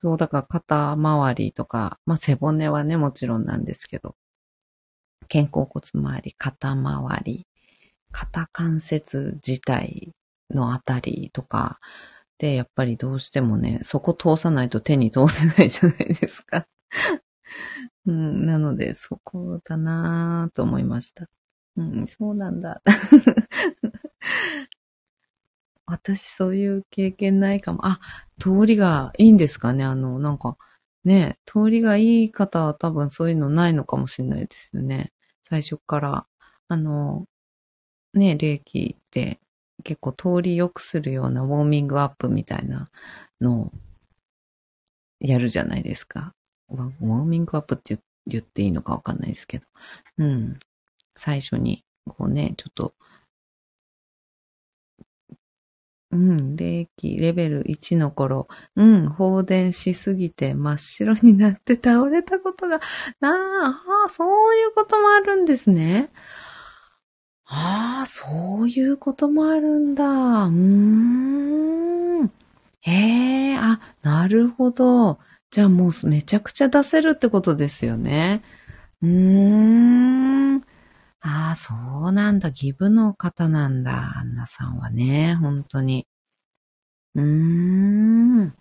[0.00, 4.16] そう、だから肩周りとか、まあ背骨はね、もちろんなんですけど、
[5.28, 7.46] 肩甲骨周り、肩周り、
[8.12, 10.12] 肩関節自体
[10.50, 11.80] のあたりとか、
[12.38, 16.66] やっぱりどうしてもね、そこ通さないと手に通せないじゃないですか。
[18.06, 21.28] うん、なので、そこだなぁと思いました。
[21.76, 22.82] うん、そうなんだ。
[25.86, 27.86] 私そういう経験ないかも。
[27.86, 28.00] あ、
[28.38, 30.56] 通りがいいんですかねあの、なんか、
[31.04, 35.12] ね、通りがいい方は多分そういうのないのかもしれないですよね。
[35.42, 36.26] 最初から。
[36.68, 37.26] あの、
[38.14, 39.40] ね、霊気って
[39.82, 42.88] 結構通り良くするようなウォーミングアップみたいな
[43.40, 43.72] のを
[45.20, 46.34] やるじゃないですか。
[46.70, 49.64] ウォーミングアップって言っていいのかわかんないですけど。
[50.18, 50.58] うん。
[51.16, 52.94] 最初に、こうね、ちょっと、
[56.10, 58.46] うん、霊気レベル1の頃、
[58.76, 62.80] うん、放電しすぎて真っ白になって倒れたことが、
[63.20, 66.10] なあ、あそういうこともあるんですね。
[67.46, 70.04] ああ、そういうこともあるんだ。
[70.46, 70.52] うー
[72.24, 72.26] ん。
[72.82, 75.18] へえ、あ、なるほど。
[75.50, 78.42] じゃあもうめちゃくちゃ出せるってことですよね。
[79.02, 80.58] うーん。
[81.22, 81.74] ああ、そ
[82.08, 82.50] うなんだ。
[82.52, 84.18] ギブの方なんだ。
[84.18, 85.36] アンナさんはね。
[85.36, 86.06] 本当に。
[87.14, 88.54] うーん。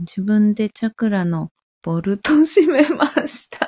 [0.00, 1.50] 自分でチャクラの
[1.82, 3.67] ボルト閉めました。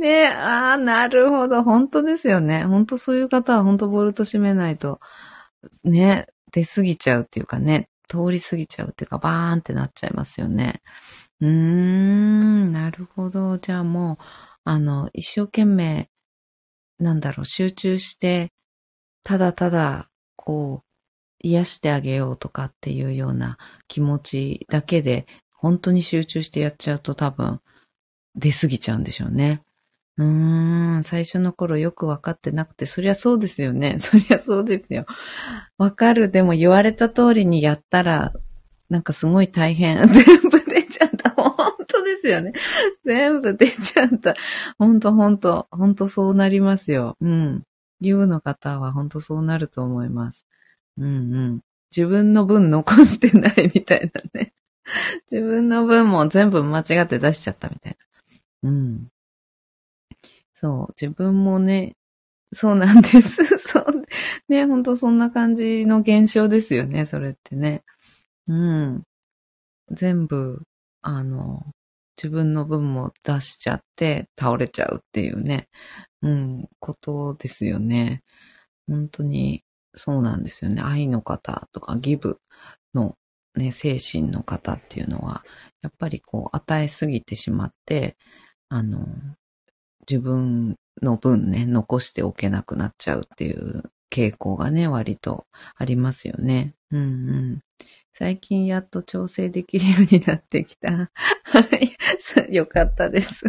[0.00, 1.62] ねああ、なるほど。
[1.62, 2.64] 本当ですよね。
[2.64, 5.00] 本当そういう方は本当ボルト閉めないと、
[5.84, 10.82] ね、出過ぎちゃうっていうかね、通り過ぎちゃうっていうか、バーンってなっちゃいますよね。
[11.40, 13.58] うーん、なるほど。
[13.58, 14.24] じゃあもう、
[14.64, 16.08] あの、一生懸命、
[16.98, 18.52] なんだろう、集中して、
[19.24, 20.86] ただただ、こう、
[21.42, 27.60] 癒してあげようとかっていうような気持ちだけで、本当に集中してやっちゃうと多分、
[28.34, 29.62] 出過ぎちゃうんでしょうね。
[30.20, 33.96] うーん、最初の頃よくわかってなくて、そりゃそうですよね。
[34.00, 35.06] そりゃそうですよ。
[35.78, 36.30] わかる。
[36.30, 38.34] でも言われた通りにやったら、
[38.90, 39.96] なんかすごい大変。
[40.08, 41.30] 全部出ちゃった。
[41.30, 42.52] 本当ですよね。
[43.06, 44.34] 全部出ちゃった。
[44.78, 47.16] 本当本当本当そうなりますよ。
[47.22, 47.62] うん。
[48.00, 50.46] U の方は本当そうなると思います。
[50.98, 51.60] うんうん。
[51.96, 54.52] 自分の分残してないみたいなね。
[55.30, 57.96] 自分の分も全部間違って出しちゃったみたい
[58.62, 58.70] な。
[58.70, 59.08] うん。
[60.62, 61.96] そう、自分もね、
[62.52, 63.42] そうなんです。
[63.58, 64.04] そう。
[64.48, 67.82] ね、ほんとそんな感じの現象ですよね、それってね。
[68.46, 69.02] うん。
[69.90, 70.62] 全部、
[71.00, 71.64] あの、
[72.18, 75.68] 自分の分も出しちゃって倒れちゃうっていうね、
[76.20, 78.22] うん、ことですよね。
[78.86, 80.82] 本当にそうなんですよね。
[80.82, 82.38] 愛の方とかギブ
[82.94, 83.16] の
[83.54, 85.42] ね、精神の方っていうのは、
[85.80, 88.18] やっぱりこう与えすぎてしまって、
[88.68, 89.06] あの、
[90.08, 95.46] 自分の分ね、残しておけなくなっちゃうっていう傾向がね、割と
[95.76, 96.74] ありますよね。
[96.90, 97.60] うんうん。
[98.12, 100.90] 最近やっと調整できるようになってきた。
[100.90, 101.10] は
[102.48, 102.54] い。
[102.54, 103.44] よかったです。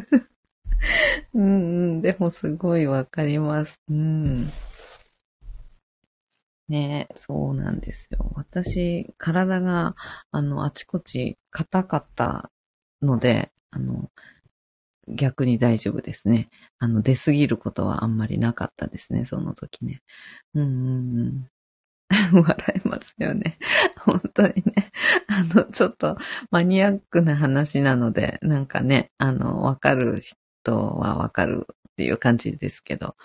[1.34, 1.48] うんう
[1.98, 2.02] ん。
[2.02, 3.82] でもすごいわかります。
[3.90, 4.50] うん。
[6.70, 8.32] ねそうなんですよ。
[8.36, 9.96] 私、体が、
[10.32, 12.50] あの、あちこち硬かった
[13.02, 14.10] ので、あの、
[15.08, 16.50] 逆に大丈夫ですね。
[16.80, 20.02] あの、出すぎることはあんまりなかったですね、その時ね。
[20.54, 21.48] うんうん。
[22.34, 23.58] 笑えますよね。
[24.00, 24.92] 本当にね。
[25.28, 26.18] あの、ちょっと
[26.52, 33.16] マニアックな話なので、なんかね、あの、わかる人はわかるっていう感じですけど。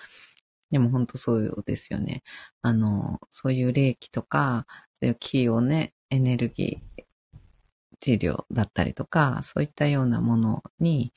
[0.70, 2.22] でも本当そうですよね。
[2.62, 7.04] あの、そういう霊気とか、そういう気をね、エネルギー
[8.00, 11.12] 治療だったりとか、そういったようなものに、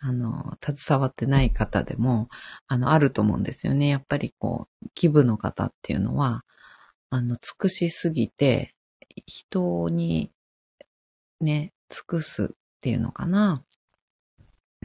[0.00, 2.28] あの、携わってない方でも、
[2.68, 3.88] あの、あると思うんですよね。
[3.88, 6.44] やっぱりこう、気分の方っていうのは、
[7.10, 8.74] あの、尽くしすぎて、
[9.26, 10.32] 人に
[11.40, 12.48] ね、尽くすっ
[12.80, 13.64] ていうのかな。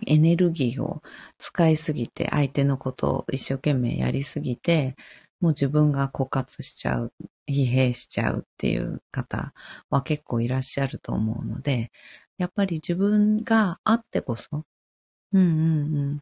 [0.07, 1.01] エネルギーを
[1.37, 4.95] 使いすぎて、相手のことを一生懸命やりすぎて、
[5.39, 7.13] もう自分が枯渇しちゃう、
[7.49, 9.53] 疲弊しちゃうっていう方
[9.89, 11.91] は結構いらっしゃると思うので、
[12.37, 14.65] やっぱり自分があってこそ、
[15.33, 16.19] うんうんうん。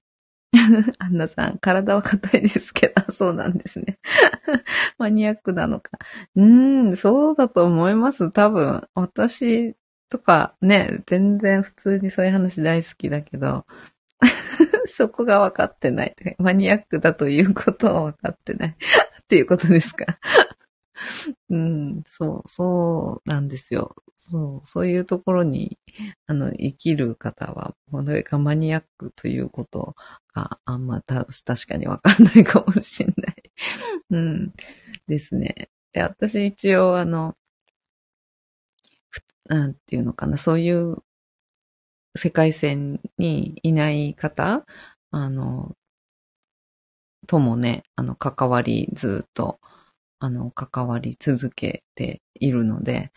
[0.99, 3.99] アンナさん、体は硬いですけど、そうなんですね。
[4.99, 5.91] マニアックなのか。
[6.35, 8.31] うん、そうだと思います。
[8.31, 9.75] 多分、私
[10.09, 13.65] とかね、全然普通にそういう話大好きだけど、
[14.87, 16.15] そこが分かってない。
[16.39, 18.69] マニアックだということは分かってない。
[18.69, 20.19] っていうことですか？
[21.49, 23.95] うん、そう、そうなんですよ。
[24.15, 25.77] そう、そういうところに、
[26.27, 29.95] あの、生きる方は、これがマニアックということ
[30.33, 33.35] があんまた確かにわかんないかもしれない。
[34.11, 34.53] うん、
[35.07, 35.69] ですね。
[35.93, 37.35] で、私一応あの、
[39.45, 40.97] なんていうのかな、そういう
[42.15, 44.65] 世界線にいない方、
[45.11, 45.75] あの、
[47.27, 49.59] ともね、あの、関わり、ずっと、
[50.23, 53.11] あの、関わり続けているので、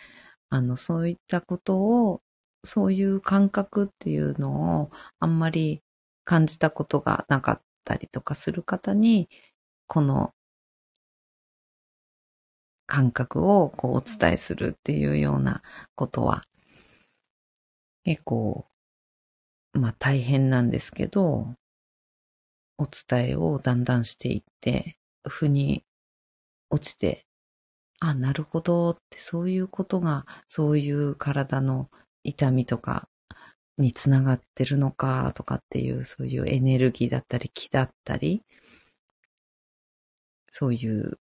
[0.50, 2.22] あの、そういったことを、
[2.64, 4.90] そういう感覚っていうのを
[5.20, 5.82] あんまり
[6.24, 9.28] 感じたことがなかったりとかする方に、
[9.88, 10.34] この
[12.86, 15.62] 感覚をこうお伝えするっていうような
[15.94, 16.42] ことは、
[18.04, 18.66] 結構、
[19.74, 21.54] まあ大変なんですけど、
[22.78, 24.98] お伝えをだんだんしていって、
[25.28, 25.85] 腑に
[26.76, 27.26] 落ちて、
[28.00, 31.90] あ、なるほどってそういうことが、そういう体の
[32.24, 33.08] 痛みとか
[33.78, 38.42] につながってるのかとかっていう、そういうエネルギーだったり気だったり、
[40.50, 41.18] そういう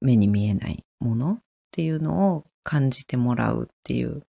[0.00, 1.38] 目に見えないものっ
[1.70, 4.22] ていうのを感じてもらうっていう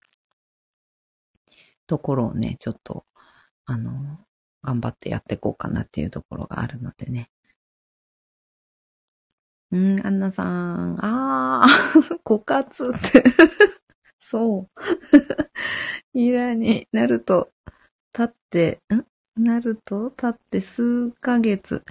[1.87, 3.05] ところをね、ちょっと、
[3.65, 4.19] あの、
[4.61, 7.29] 頑張ってやっていこうかなっていうところがあるのでね。
[9.71, 11.67] うん、アンナさん、ああ、
[12.25, 13.23] 枯渇って
[14.19, 14.81] そう。
[16.13, 17.51] イラになると、
[18.13, 18.81] 経って、
[19.37, 19.43] ん？
[19.43, 21.83] なると、経って数ヶ月、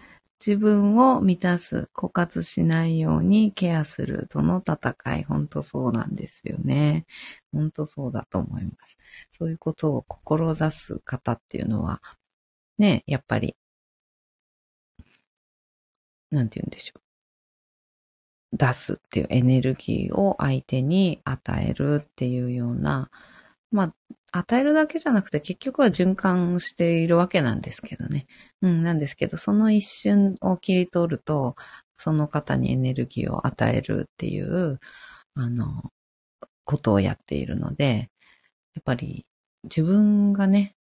[0.45, 7.07] 自分を満たす、枯渇しないようにケアするとの戦い、本当そうなんですよね。
[7.53, 8.99] 本当そうだと思います。
[9.33, 12.03] そういうことを志す方っていうのは、
[12.79, 13.57] ね、やっぱり、
[16.31, 17.06] なんて言うんでしょう。
[18.53, 23.11] 出すっていうエネルギーを相手に与えるっていうような、
[23.71, 23.95] まあ、
[24.33, 28.27] 与えるだけじゃなくて結局は循環しているわけなんですけどね。
[28.63, 31.57] うん、なんですけど、その一瞬を切り取ると、
[31.97, 34.81] その方にエネルギーを与えるっていう、
[35.35, 35.91] あの、
[36.65, 38.11] ことをやっているので、
[38.75, 39.27] やっぱり
[39.65, 40.75] 自分がね、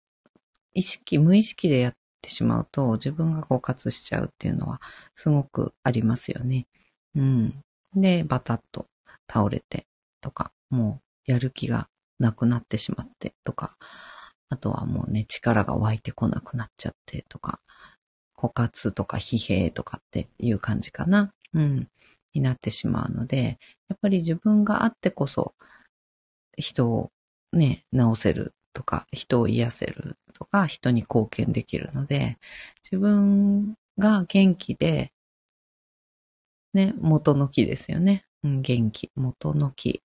[0.75, 4.81] 意識、無意識でやってしまうと自分が枯渇しちゃうっていうのは
[5.15, 6.67] すごくありますよね。
[7.15, 7.55] うん。
[7.95, 8.87] で、バタッと
[9.31, 9.87] 倒れて
[10.21, 11.89] とか、もうやる気が
[12.19, 13.77] なくなってしまってとか、
[14.49, 17.61] あとはもうね、力が湧いてこなくなっちゃってとか、
[18.37, 21.33] 枯渇とか疲弊とかっていう感じかな。
[21.55, 21.89] うん。
[22.35, 23.59] になってしまうので、
[23.89, 25.55] やっぱり自分があってこそ、
[26.57, 27.11] 人を
[27.53, 32.39] ね、治せるとか、人を癒せるとか、人に貢献できるので、
[32.83, 35.12] 自分が元気で、
[36.75, 38.25] ね、元の木ですよね。
[38.45, 40.03] うん、元気、元の木。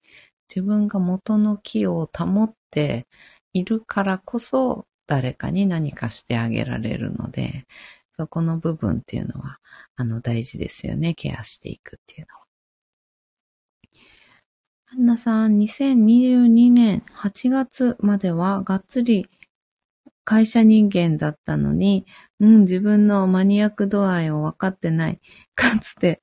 [0.49, 3.07] 自分が元の木を保って
[3.53, 7.65] いるからこそ、誰かに何かしてあげられるので、
[8.17, 9.59] そこの部分っていうのは、
[9.95, 11.13] あの、大事ですよね。
[11.13, 12.47] ケアしていくっていうのは。
[14.89, 19.29] アンナさん、2022年8月まではがっつり
[20.23, 22.05] 会社人間だったのに、
[22.39, 25.21] うん、自分のマニアック度合いを分かってない。
[25.55, 26.21] かつて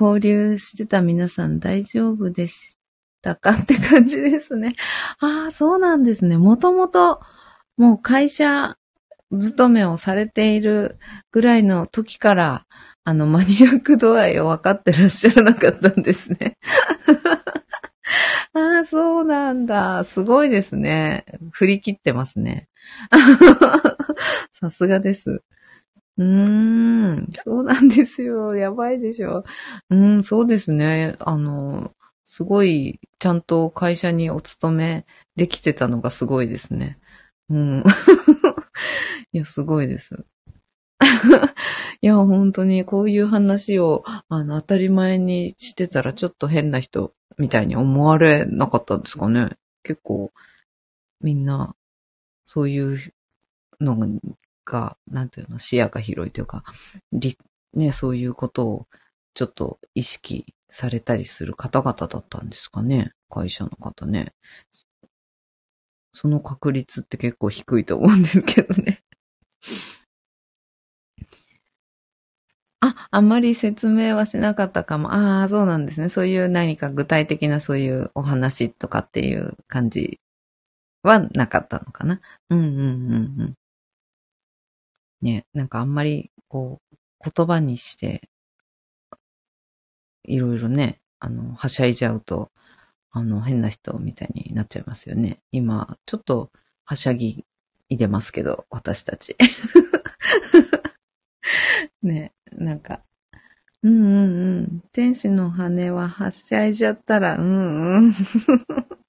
[0.00, 2.78] 交流してた皆さん大丈夫でし
[3.20, 4.74] たかって感じですね。
[5.20, 6.38] ああ、そうなんですね。
[6.38, 7.20] もともと
[7.76, 8.78] もう会社
[9.38, 10.98] 勤めをされている
[11.30, 12.66] ぐらいの時から、
[13.04, 16.56] あの、マニアック度合いを分かってらっしゃらなかったんですね。
[18.52, 20.04] ああ、そうなんだ。
[20.04, 21.24] すごいですね。
[21.52, 22.68] 振り切ってますね。
[24.52, 25.42] さすがです。
[26.20, 28.54] うーん、そうなんですよ。
[28.54, 29.42] やばいでしょ。
[29.88, 31.16] うん、そうですね。
[31.18, 31.94] あの、
[32.24, 35.06] すごい、ちゃんと会社にお勤め
[35.36, 36.98] できてたのがすごいですね。
[37.48, 37.84] うん。
[39.32, 40.26] いや、すごいです。
[42.02, 49.50] いや、本当にこういう話を、あの、当たり前にしてたらちょっと変な人みたいに思われなかったんですかね。
[49.82, 50.32] 結構、
[51.22, 51.74] みんな、
[52.44, 52.98] そういう
[53.80, 54.06] のが、
[54.64, 56.64] がなんていうの、視野が広いというか、
[57.74, 58.86] ね、そういうことを
[59.34, 63.12] ちょっと意識されたりする方々だったんですかね。
[63.28, 64.32] 会社の方ね。
[66.12, 69.02] その確率って結構低いと思うんですけどね。
[72.80, 75.12] あ、あんまり説明はしなかったかも。
[75.12, 76.08] ああ、そうなんですね。
[76.08, 80.20] そういう何か具体的なそういうお話とかっていう感じ
[81.02, 82.20] はなかったのかな。
[82.50, 83.54] うんうんうんうん。
[85.22, 86.96] ね、なんかあんまりこう
[87.34, 88.28] 言葉にして
[90.24, 92.50] いろいろね、あの、はしゃいじゃうと、
[93.10, 95.40] あの、変な人みたいになっちゃいますよね。
[95.52, 96.50] 今、ちょっと
[96.84, 97.44] はしゃぎ
[97.88, 99.36] いでますけど、私たち。
[102.02, 103.02] ね、なんか、
[103.82, 104.80] うんうんうん。
[104.92, 108.12] 天使の羽ははしゃいじゃったら、うんうん。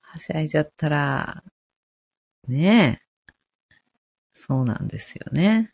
[0.00, 1.44] はしゃいじゃったら、
[2.48, 3.05] ねえ。
[4.38, 5.72] そうなんですよね。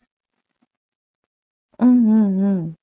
[1.79, 2.75] うんうんうん。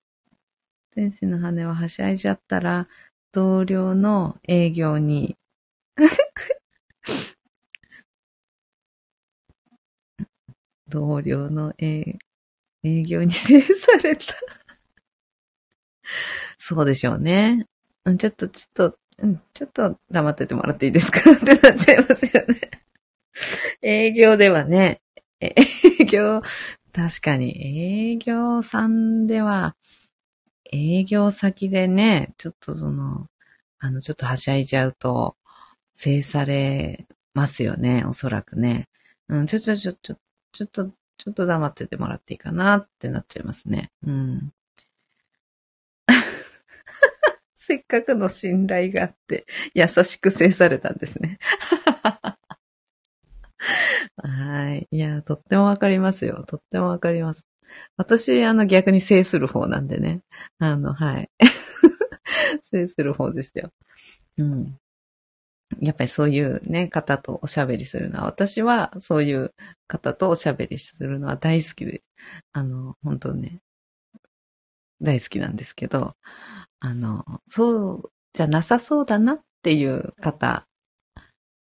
[0.92, 2.88] 天使の羽ははしゃいじゃったら、
[3.32, 5.36] 同僚の営業に
[10.88, 12.18] 同僚の営
[12.82, 14.24] 業に制された
[16.58, 17.66] そうでしょうね。
[18.18, 21.20] ちょっと、ちょっと、うん、ちょっと黙っててもらっていいですか？
[21.32, 22.70] ってなっちゃいますよね。
[23.82, 25.00] 営業ではね、
[25.40, 25.54] 営
[26.04, 26.42] 業、
[26.92, 29.74] 確かに営業さんでは、
[30.72, 33.26] 営業先でね、ちょっとその、
[33.78, 35.36] あの、ちょっとはしゃいじゃうと、
[35.94, 38.88] 制されますよね、おそらくね。
[39.28, 40.16] うん、ちょ、ちょ、ちょ、ちょ、
[40.52, 43.90] ちょっと、ちょっと黙っててもらっていいかなってなっちゃいますね。
[44.06, 44.52] うん。
[47.54, 51.38] せっかくの信頼があって、優しく制されたんですね。
[54.16, 54.88] はい。
[54.90, 56.44] いや、とってもわかりますよ。
[56.46, 57.46] とってもわかります。
[57.96, 60.22] 私、あの、逆に制する方なんでね。
[60.58, 61.30] あの、はい。
[62.62, 63.70] 制する方ですよ。
[64.38, 64.78] うん。
[65.80, 69.54] やっぱりそういうね、方とおしゃべりするのは、私はそういう
[69.86, 72.02] 方とおしゃべりするのは大好きで、
[72.52, 73.60] あの、本当ね、
[75.00, 76.14] 大好きなんですけど、
[76.80, 80.66] あの、そうじゃなさそうだなっていう方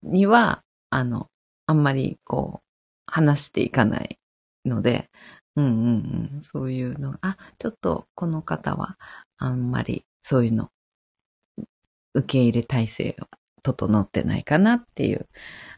[0.04, 1.28] には、あの、
[1.68, 2.68] あんまりこう、
[3.06, 4.18] 話していかない
[4.66, 5.10] ので、
[5.56, 6.44] うんうんうん。
[6.44, 7.16] そういうの。
[7.22, 8.98] あ、ちょっとこの方は
[9.38, 10.70] あんまりそういうの
[12.14, 13.28] 受け入れ体制が
[13.64, 15.28] 整ってないかなっていう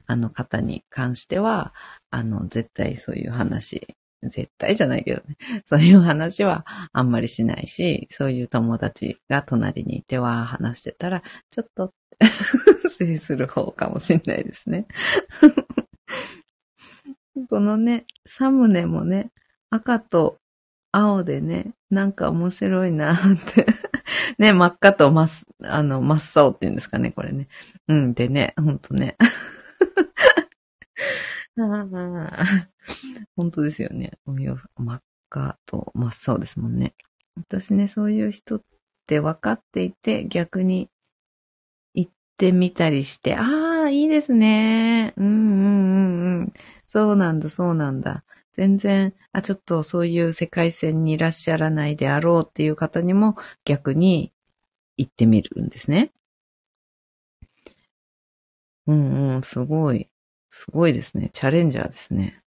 [0.07, 1.73] あの方に関しては、
[2.11, 3.87] あの、絶対そういう話、
[4.23, 5.37] 絶対じゃないけどね。
[5.65, 11.93] そういう話はあんまりしないし、そういう友達が隣にいては話してたら、ちょっと
[12.89, 14.87] 制する方かもしんないですね。
[17.47, 19.31] このね、サムネもね、
[19.69, 20.37] 赤と
[20.91, 23.17] 青でね、なんか面白いなっ
[23.53, 23.65] て
[24.39, 25.29] ね、真っ赤と真っ、
[25.63, 27.47] あの、真っ青っていうんですかね、これね。
[27.87, 29.15] うん、でね、ほんとね。
[33.35, 34.11] 本当ですよね。
[34.25, 34.53] 真
[34.95, 36.95] っ赤と真っ青ですもんね。
[37.35, 38.61] 私ね、そういう人っ
[39.07, 40.89] て分かっていて、逆に
[41.93, 43.43] 行ってみたりして、あ
[43.85, 45.13] あ、いいですね。
[45.17, 46.53] うんうんうんうん。
[46.89, 48.23] そうなんだ、そうなんだ。
[48.53, 54.33] 全然、あ、ちょっとそういう世界線にいらっしゃらないであろうっていう方にも逆に
[54.97, 56.11] 行ってみるんですね。
[58.87, 60.09] うんうん、すごい。
[60.49, 61.29] すごいですね。
[61.31, 62.41] チャレンジャーですね。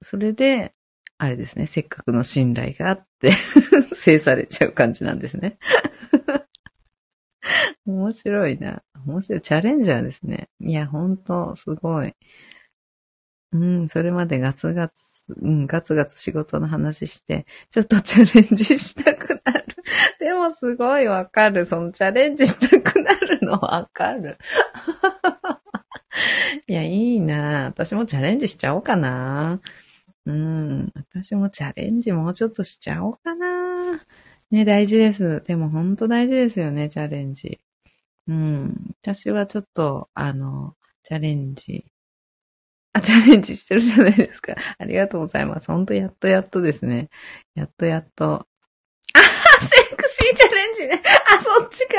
[0.00, 0.72] それで、
[1.18, 3.32] あれですね、せっかくの信頼があって
[3.92, 5.58] 制されちゃう感じなんですね。
[7.86, 8.84] 面白いな。
[9.04, 9.40] 面白い。
[9.40, 10.48] チャレンジャーですね。
[10.60, 12.14] いや、ほんと、すごい。
[13.52, 19.66] うん、それまでガツガツ、うん、ガツガツ仕事の話して、ちょっとチャレンジしたくなる。
[20.18, 21.66] でもすごいわかる。
[21.66, 24.38] そのチャレンジしたくなるのわかる。
[26.66, 29.60] いや、いいな私もチャレンジしちゃおうかな。
[30.24, 34.02] うん、私もチャレンジもうちょっとしちゃおうかな。
[34.50, 35.42] ね、大事です。
[35.46, 37.60] でもほんと大事ですよね、チャレンジ。
[38.28, 41.84] うん、私はちょっと、あの、チャレンジ
[42.92, 44.54] あ、チャレンジしてるじゃないですか。
[44.78, 45.68] ありがとうございます。
[45.68, 47.08] ほんとやっとやっとですね。
[47.54, 48.46] やっとやっと。
[49.14, 51.02] あセクシーチャレンジね。
[51.36, 51.94] あ、そっちか。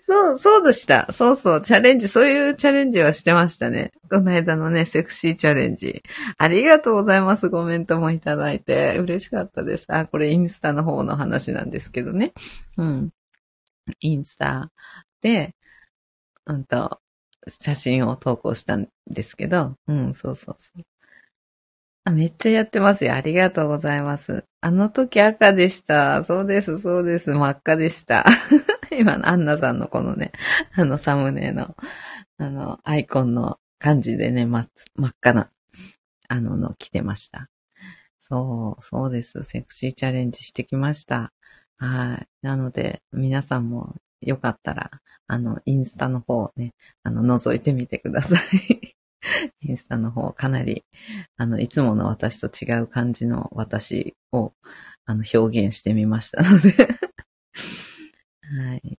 [0.00, 1.12] そう、そうでした。
[1.12, 3.92] そうそう、チャレンジ、そういうチャレンジはしてましたね。
[4.10, 6.02] この間のね、セクシーチャレンジ。
[6.38, 7.50] ありがとうございます。
[7.50, 8.98] コメントもいただいて。
[8.98, 9.86] 嬉しかったです。
[9.88, 12.32] あ、これインスタの方の話なんですけどね。
[12.76, 13.10] うん。
[14.00, 14.70] インスタ
[15.22, 15.54] で、
[16.46, 17.00] うんと、
[17.48, 20.82] 写真を投稿したんですけど、うん、そうそうそう。
[22.04, 23.14] あ、めっちゃやってますよ。
[23.14, 24.44] ありがとうございます。
[24.60, 26.22] あの時赤でした。
[26.22, 27.32] そうです、そうです。
[27.32, 28.24] 真っ赤でした。
[28.96, 30.32] 今のアンナさんのこのね、
[30.74, 31.76] あのサムネの、
[32.38, 35.50] あの、アイコンの感じでね、真っ赤な、
[36.28, 37.48] あのの来てました。
[38.18, 39.42] そう、そうです。
[39.42, 41.32] セクシーチャレンジしてきました。
[41.78, 42.28] はい。
[42.42, 44.90] なので、皆さんもよかったら、
[45.26, 48.36] あの、インスタの方ね、あの、覗いてみてくださ
[48.68, 48.96] い。
[49.60, 50.84] インスタの方、かなり、
[51.36, 54.52] あの、いつもの私と違う感じの私を、
[55.04, 56.72] あの、表現してみましたので
[58.42, 58.98] はい。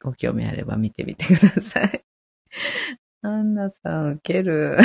[0.00, 2.04] ご興味あれば見てみてください。
[3.22, 4.78] アンナさん、受ける。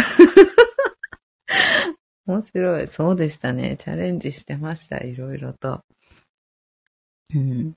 [2.28, 2.88] 面白い。
[2.88, 3.78] そうでしたね。
[3.78, 4.98] チャレンジしてました。
[5.00, 5.84] いろいろと。
[7.34, 7.76] うん。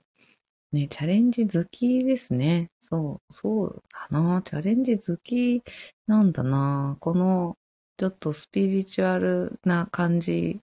[0.71, 2.69] ね、チャレンジ好きですね。
[2.79, 4.41] そう、そうだな。
[4.41, 5.63] チャレンジ好き
[6.07, 6.97] なんだな。
[6.99, 7.57] この、
[7.97, 10.61] ちょっとスピリチュアルな感じ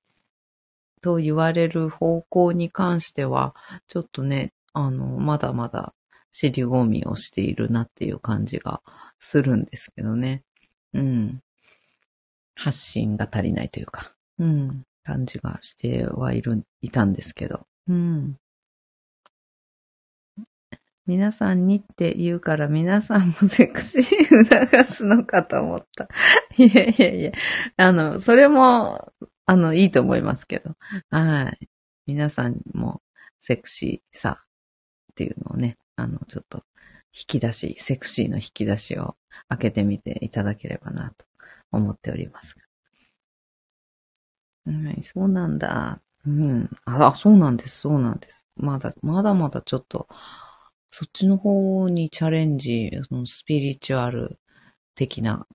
[1.02, 3.54] と言われる方向に関しては、
[3.86, 5.92] ちょっとね、あの、まだまだ
[6.30, 8.80] 尻込みをしているなっていう感じが
[9.18, 10.42] するんですけどね。
[10.94, 11.42] うん。
[12.54, 17.66] 発信が足りないというか、うん、感じがしてはいる、いたんですけど。
[17.88, 18.36] うん。
[21.08, 26.06] 皆さんにって言うから皆さんもセクシー促すのかと思った。
[26.62, 27.32] いやいやいや。
[27.78, 29.10] あの、それも、
[29.46, 30.76] あの、いいと思いますけど。
[31.08, 31.68] はい。
[32.06, 33.00] 皆さんも
[33.38, 34.44] セクシーさ
[35.12, 36.58] っていうのをね、あの、ちょっと
[37.06, 39.16] 引き出し、セクシーの引き出しを
[39.48, 41.24] 開けてみていただければなと
[41.72, 42.54] 思っております。
[44.66, 46.02] はい、そうなんだ。
[46.26, 46.70] うん。
[46.84, 48.46] あ、そうなんです、そうなんです。
[48.56, 50.06] まだ、まだまだちょっと、
[50.90, 54.38] そっちの方にチャレンジ、そのスピリチュアル
[54.94, 55.46] 的な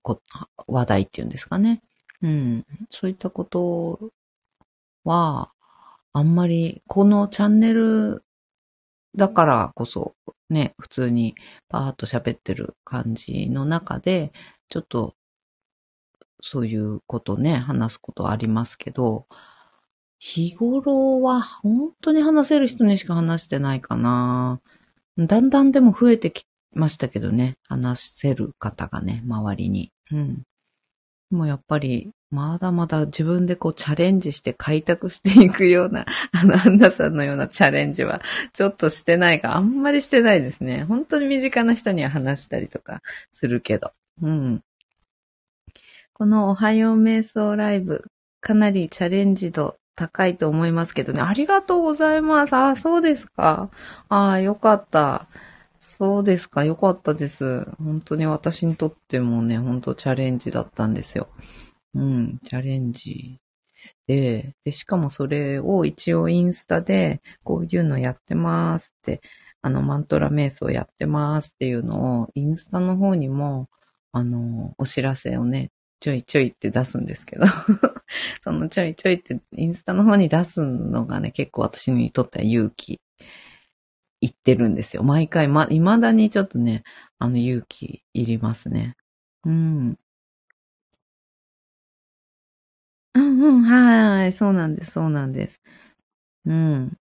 [0.66, 1.82] 話題っていうんですかね。
[2.22, 2.66] うん。
[2.90, 4.12] そういったこと
[5.04, 5.50] は、
[6.12, 8.24] あんまり、このチャンネル
[9.16, 10.14] だからこそ、
[10.50, 11.34] ね、普通に
[11.68, 14.32] パーッと喋ってる感じの中で、
[14.68, 15.14] ちょっと、
[16.40, 19.26] そういうことね、話すことありますけど、
[20.18, 24.60] 日頃は本当に話せる人にしか話してないかな。
[25.18, 27.54] だんだんでも増えてきましたけどね。
[27.68, 29.92] 話せる方がね、周りに。
[30.10, 30.42] うん。
[31.30, 40.82] でもやっぱり、まだまだ自分でこうチャレンジして開拓していくような、 あの、アンナさんのようなチャレンジは、ちょっとしてないか、あんまりしてないですね。
[40.84, 43.92] 本当に身近な人には話したりとかするけど。
[44.20, 44.62] うん。
[46.12, 48.04] このおはよう瞑想ライブ、
[48.40, 51.20] かなりチャレンジ度高いと思いますけどね。
[51.22, 52.54] ありがとうございます。
[52.54, 53.70] あ、そうですか。
[54.08, 55.28] ああ、よかった。
[55.80, 56.64] そうですか。
[56.64, 57.70] よかったです。
[57.78, 61.28] 本当に私にとってもね、本当チャレンジだったんですよ。
[61.94, 63.38] うん、チャレンジ
[64.06, 69.20] で、で、しかもそれを一応インスタで、こういうのやってますって、
[69.62, 73.68] あの、マントラ瞑想やってますっていうのを、インスタの方にも、
[74.12, 75.70] あの、お知らせをね、
[76.00, 77.46] ちょいちょいって出すんですけど
[78.42, 82.98] そのちょいちょいってインスタの方に出すのがね、結構私にとっては勇気
[84.20, 85.02] いってるんですよ。
[85.02, 86.82] 毎回、ま、未だにちょっとね、
[87.18, 88.96] あの勇気いりますね。
[89.44, 89.98] うん。
[93.14, 95.60] うんうん、はい、そうなんです、そうなんです。
[96.46, 96.98] うん。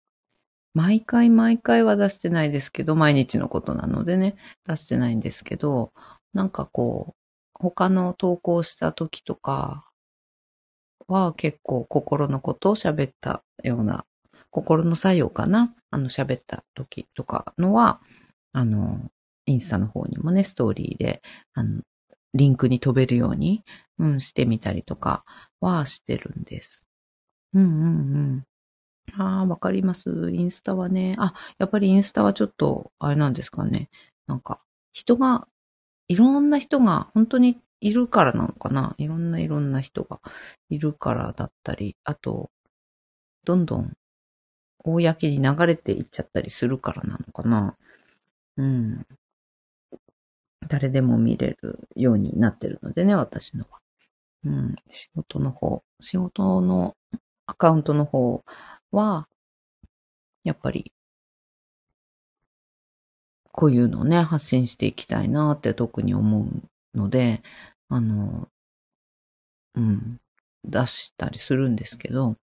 [0.75, 4.35] 毎回毎回は出してないですけど、毎日のことなのでね、
[4.67, 5.93] 出してないんですけど、
[6.33, 7.22] なんかこう、
[7.63, 9.89] 他の投稿した時とか
[11.07, 14.05] は結構心のことを喋ったような、
[14.49, 18.01] 心の作用かなあの喋った時とかのは、
[18.51, 18.99] あの、
[19.45, 21.21] インスタの方にもね、ストーリーで、
[21.53, 21.81] あの、
[22.33, 23.63] リンクに飛べるように、
[23.97, 25.23] うん、してみたりとか
[25.61, 26.87] はしてるんです。
[27.53, 28.43] うんうんうん。
[29.17, 30.31] ああ、わかります。
[30.31, 31.15] インスタはね。
[31.17, 33.89] あ、やっぱりインスタはちょっと、あれなんですかね。
[34.27, 34.61] なんか、
[34.91, 35.47] 人が
[36.07, 38.95] いろんな人が本当にいるからなのかな？
[38.97, 40.19] いろんないろんな人が
[40.69, 42.49] いるからだったり、あと、
[43.45, 43.93] どんどん
[44.79, 47.77] 公に流れていっちゃったりするからなのかな？
[48.57, 49.05] うん。
[50.67, 53.79] 誰でも見れるようになってるのでね、私のは。
[54.45, 54.75] うん。
[54.89, 56.95] 仕事の方、仕事の
[57.47, 58.43] アカウントの方
[58.91, 59.27] は、
[60.43, 60.93] やっぱり、
[63.53, 67.43] こういうのをね、発信していきたいなって特に思うので、
[67.87, 68.49] あの、
[69.75, 70.19] うん、
[70.65, 72.35] 出したりするんですけど、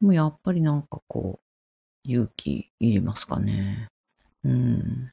[0.00, 3.88] もうやっぱりなんかこう、勇気いりますかね。
[4.44, 5.12] うん。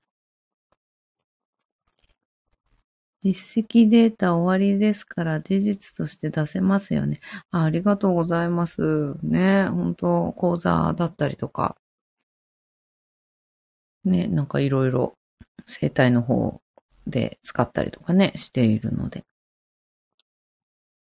[3.22, 7.22] 実績データ終わりですから事実として出せますよね。
[7.52, 9.16] あありがとうございます。
[9.24, 11.78] ね、本当講座だったりとか。
[14.06, 15.14] ね、なんかいろいろ
[15.68, 16.62] 生態の方
[17.08, 19.24] で使ったりとかね、しているので。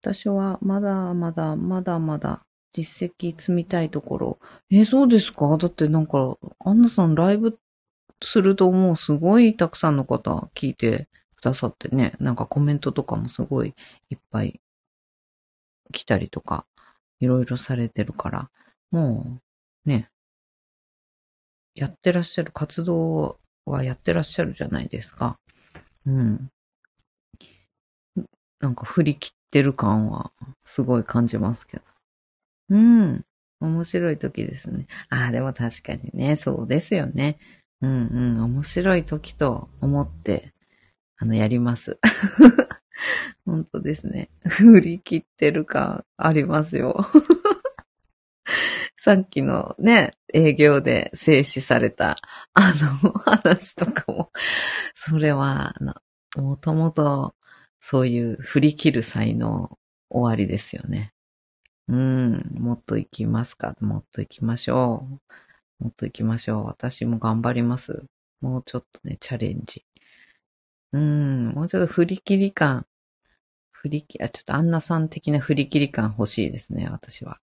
[0.01, 2.41] 私はまだまだまだまだ
[2.73, 4.39] 実績積みたいところ。
[4.69, 5.57] え、そうですか？
[5.57, 7.57] だってなんか、アンナさんライブ
[8.21, 13.75] するともうすごいたくさんの方聞いてくださってね、なんかコメントとかもすごい
[14.09, 14.59] いっぱい
[15.91, 16.65] 来たりとか、
[17.19, 18.49] いろいろされてるから、
[18.91, 19.39] も
[19.85, 20.09] うね、
[21.75, 25.37] やってらっしゃる活動はやってらっしゃるじゃないですか。
[26.05, 26.49] うん。
[28.59, 30.31] なんか振り切ってる感は
[30.63, 31.83] すごい感じますけど。
[32.69, 33.25] うん。
[33.59, 34.87] 面白い時ですね。
[35.09, 37.37] ああ、でも確かにね、そうですよね。
[37.81, 38.43] うんうん。
[38.43, 40.53] 面白い時と思って、
[41.17, 41.99] あの、やります。
[43.45, 44.29] 本当ですね。
[44.45, 47.05] 振り切ってる感ありますよ。
[49.05, 52.21] さっきのね、営業で静止された、
[52.55, 52.73] あ
[53.03, 54.31] の、話とかも、
[54.95, 55.75] それは、
[56.37, 57.35] もともと、
[57.81, 59.77] そういう振り切る才能
[60.09, 61.13] 終わりですよね。
[61.89, 65.05] うん、もっと行きますかもっと行きましょ
[65.81, 65.83] う。
[65.83, 66.65] もっと行きましょう。
[66.67, 68.05] 私も頑張ります。
[68.39, 69.85] もうちょっとね、チャレンジ。
[70.93, 72.87] うん、もうちょっと振り切り感。
[73.73, 77.41] 振り切、あ、ちょっとアンナさん的な振り切り感欲しいですね、私は。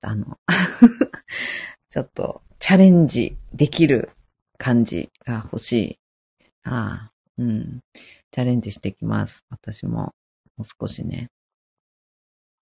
[0.00, 0.38] あの、
[1.90, 4.10] ちょっとチャレンジできる
[4.58, 5.98] 感じが欲しい。
[6.64, 7.80] ああ、うん。
[8.30, 9.44] チャレンジしていきます。
[9.50, 10.14] 私も、
[10.56, 11.30] もう少しね。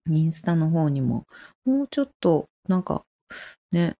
[0.09, 1.27] インスタの方にも、
[1.65, 3.05] もうちょっと、なんか、
[3.73, 3.97] ね、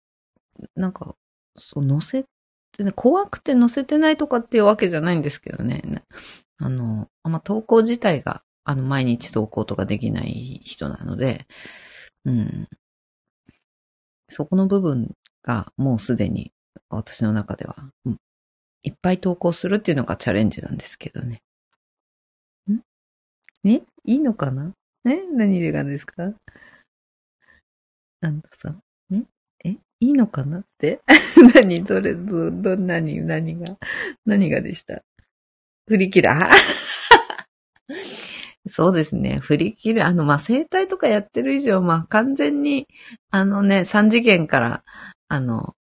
[0.75, 1.17] なんか、
[1.57, 2.25] そう、載せ
[2.73, 5.83] てね、怖くて載せてないとかっていうわけじゃないんですけどね。
[6.59, 11.47] あの、あんま投稿自体が、あの、毎日投稿とかできない人なので、
[12.25, 12.69] うん。
[14.29, 16.53] そこの部分がもうすでに
[16.91, 18.17] 私の中では、うん。
[18.83, 21.43] いっぱい投稿するっていうのがチャレンジなんですけどね。
[22.71, 22.79] ん？
[23.69, 23.83] え？
[24.05, 24.73] いいのかな？
[25.05, 25.23] え？
[25.33, 26.33] 何でがですか？
[28.21, 28.83] なんださん。
[29.65, 29.71] え？
[29.71, 30.61] いいのかな？
[30.61, 31.01] って？
[31.55, 31.83] 何？
[31.85, 33.77] どれ、ど、ど、何、何が、
[34.25, 35.03] 何がでした？
[35.89, 36.31] 振り切る。
[38.69, 39.39] そうですね。
[39.39, 40.07] 振り切る。
[40.07, 42.89] あの、まあ、生体とかやってる以上、まあ、完全に、
[43.31, 44.85] あのね、三次元から、
[45.29, 45.75] あの、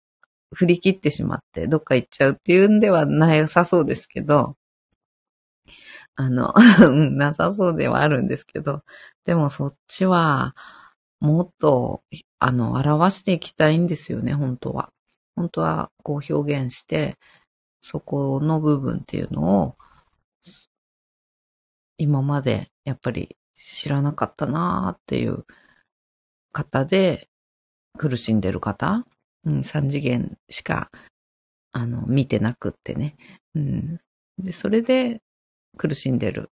[0.53, 4.55] 振り切ってしまって、どっか行っちゃうっていうんではなさそうですけど、
[6.15, 6.53] あの、
[7.17, 8.84] なさそうではあるんですけど、
[9.25, 10.55] でもそっちは、
[11.19, 12.03] もっと、
[12.39, 14.91] あの、表していきたいんですよね、本当は。
[15.36, 17.17] 本当は、こう表現して、
[17.81, 19.77] そこの部分っていうのを、
[21.97, 25.45] 今までやっぱり知らなかったなーっていう
[26.51, 27.29] 方で
[27.97, 29.05] 苦しんでる方、
[29.45, 30.89] うん、三次元しか、
[31.71, 33.15] あの、見てなくってね。
[33.55, 33.97] うん。
[34.38, 35.21] で、それで
[35.77, 36.51] 苦しんでる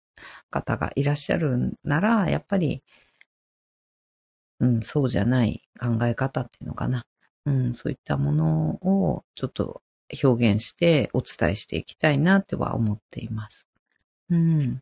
[0.50, 2.84] 方がいらっしゃるなら、やっぱり、
[4.60, 7.06] うん、そうじゃない考え方っていうのかな。
[7.46, 9.82] うん、そういったものをちょっと
[10.24, 13.68] 表現してお伝えしていきたいなっては思っています。
[14.30, 14.82] うん。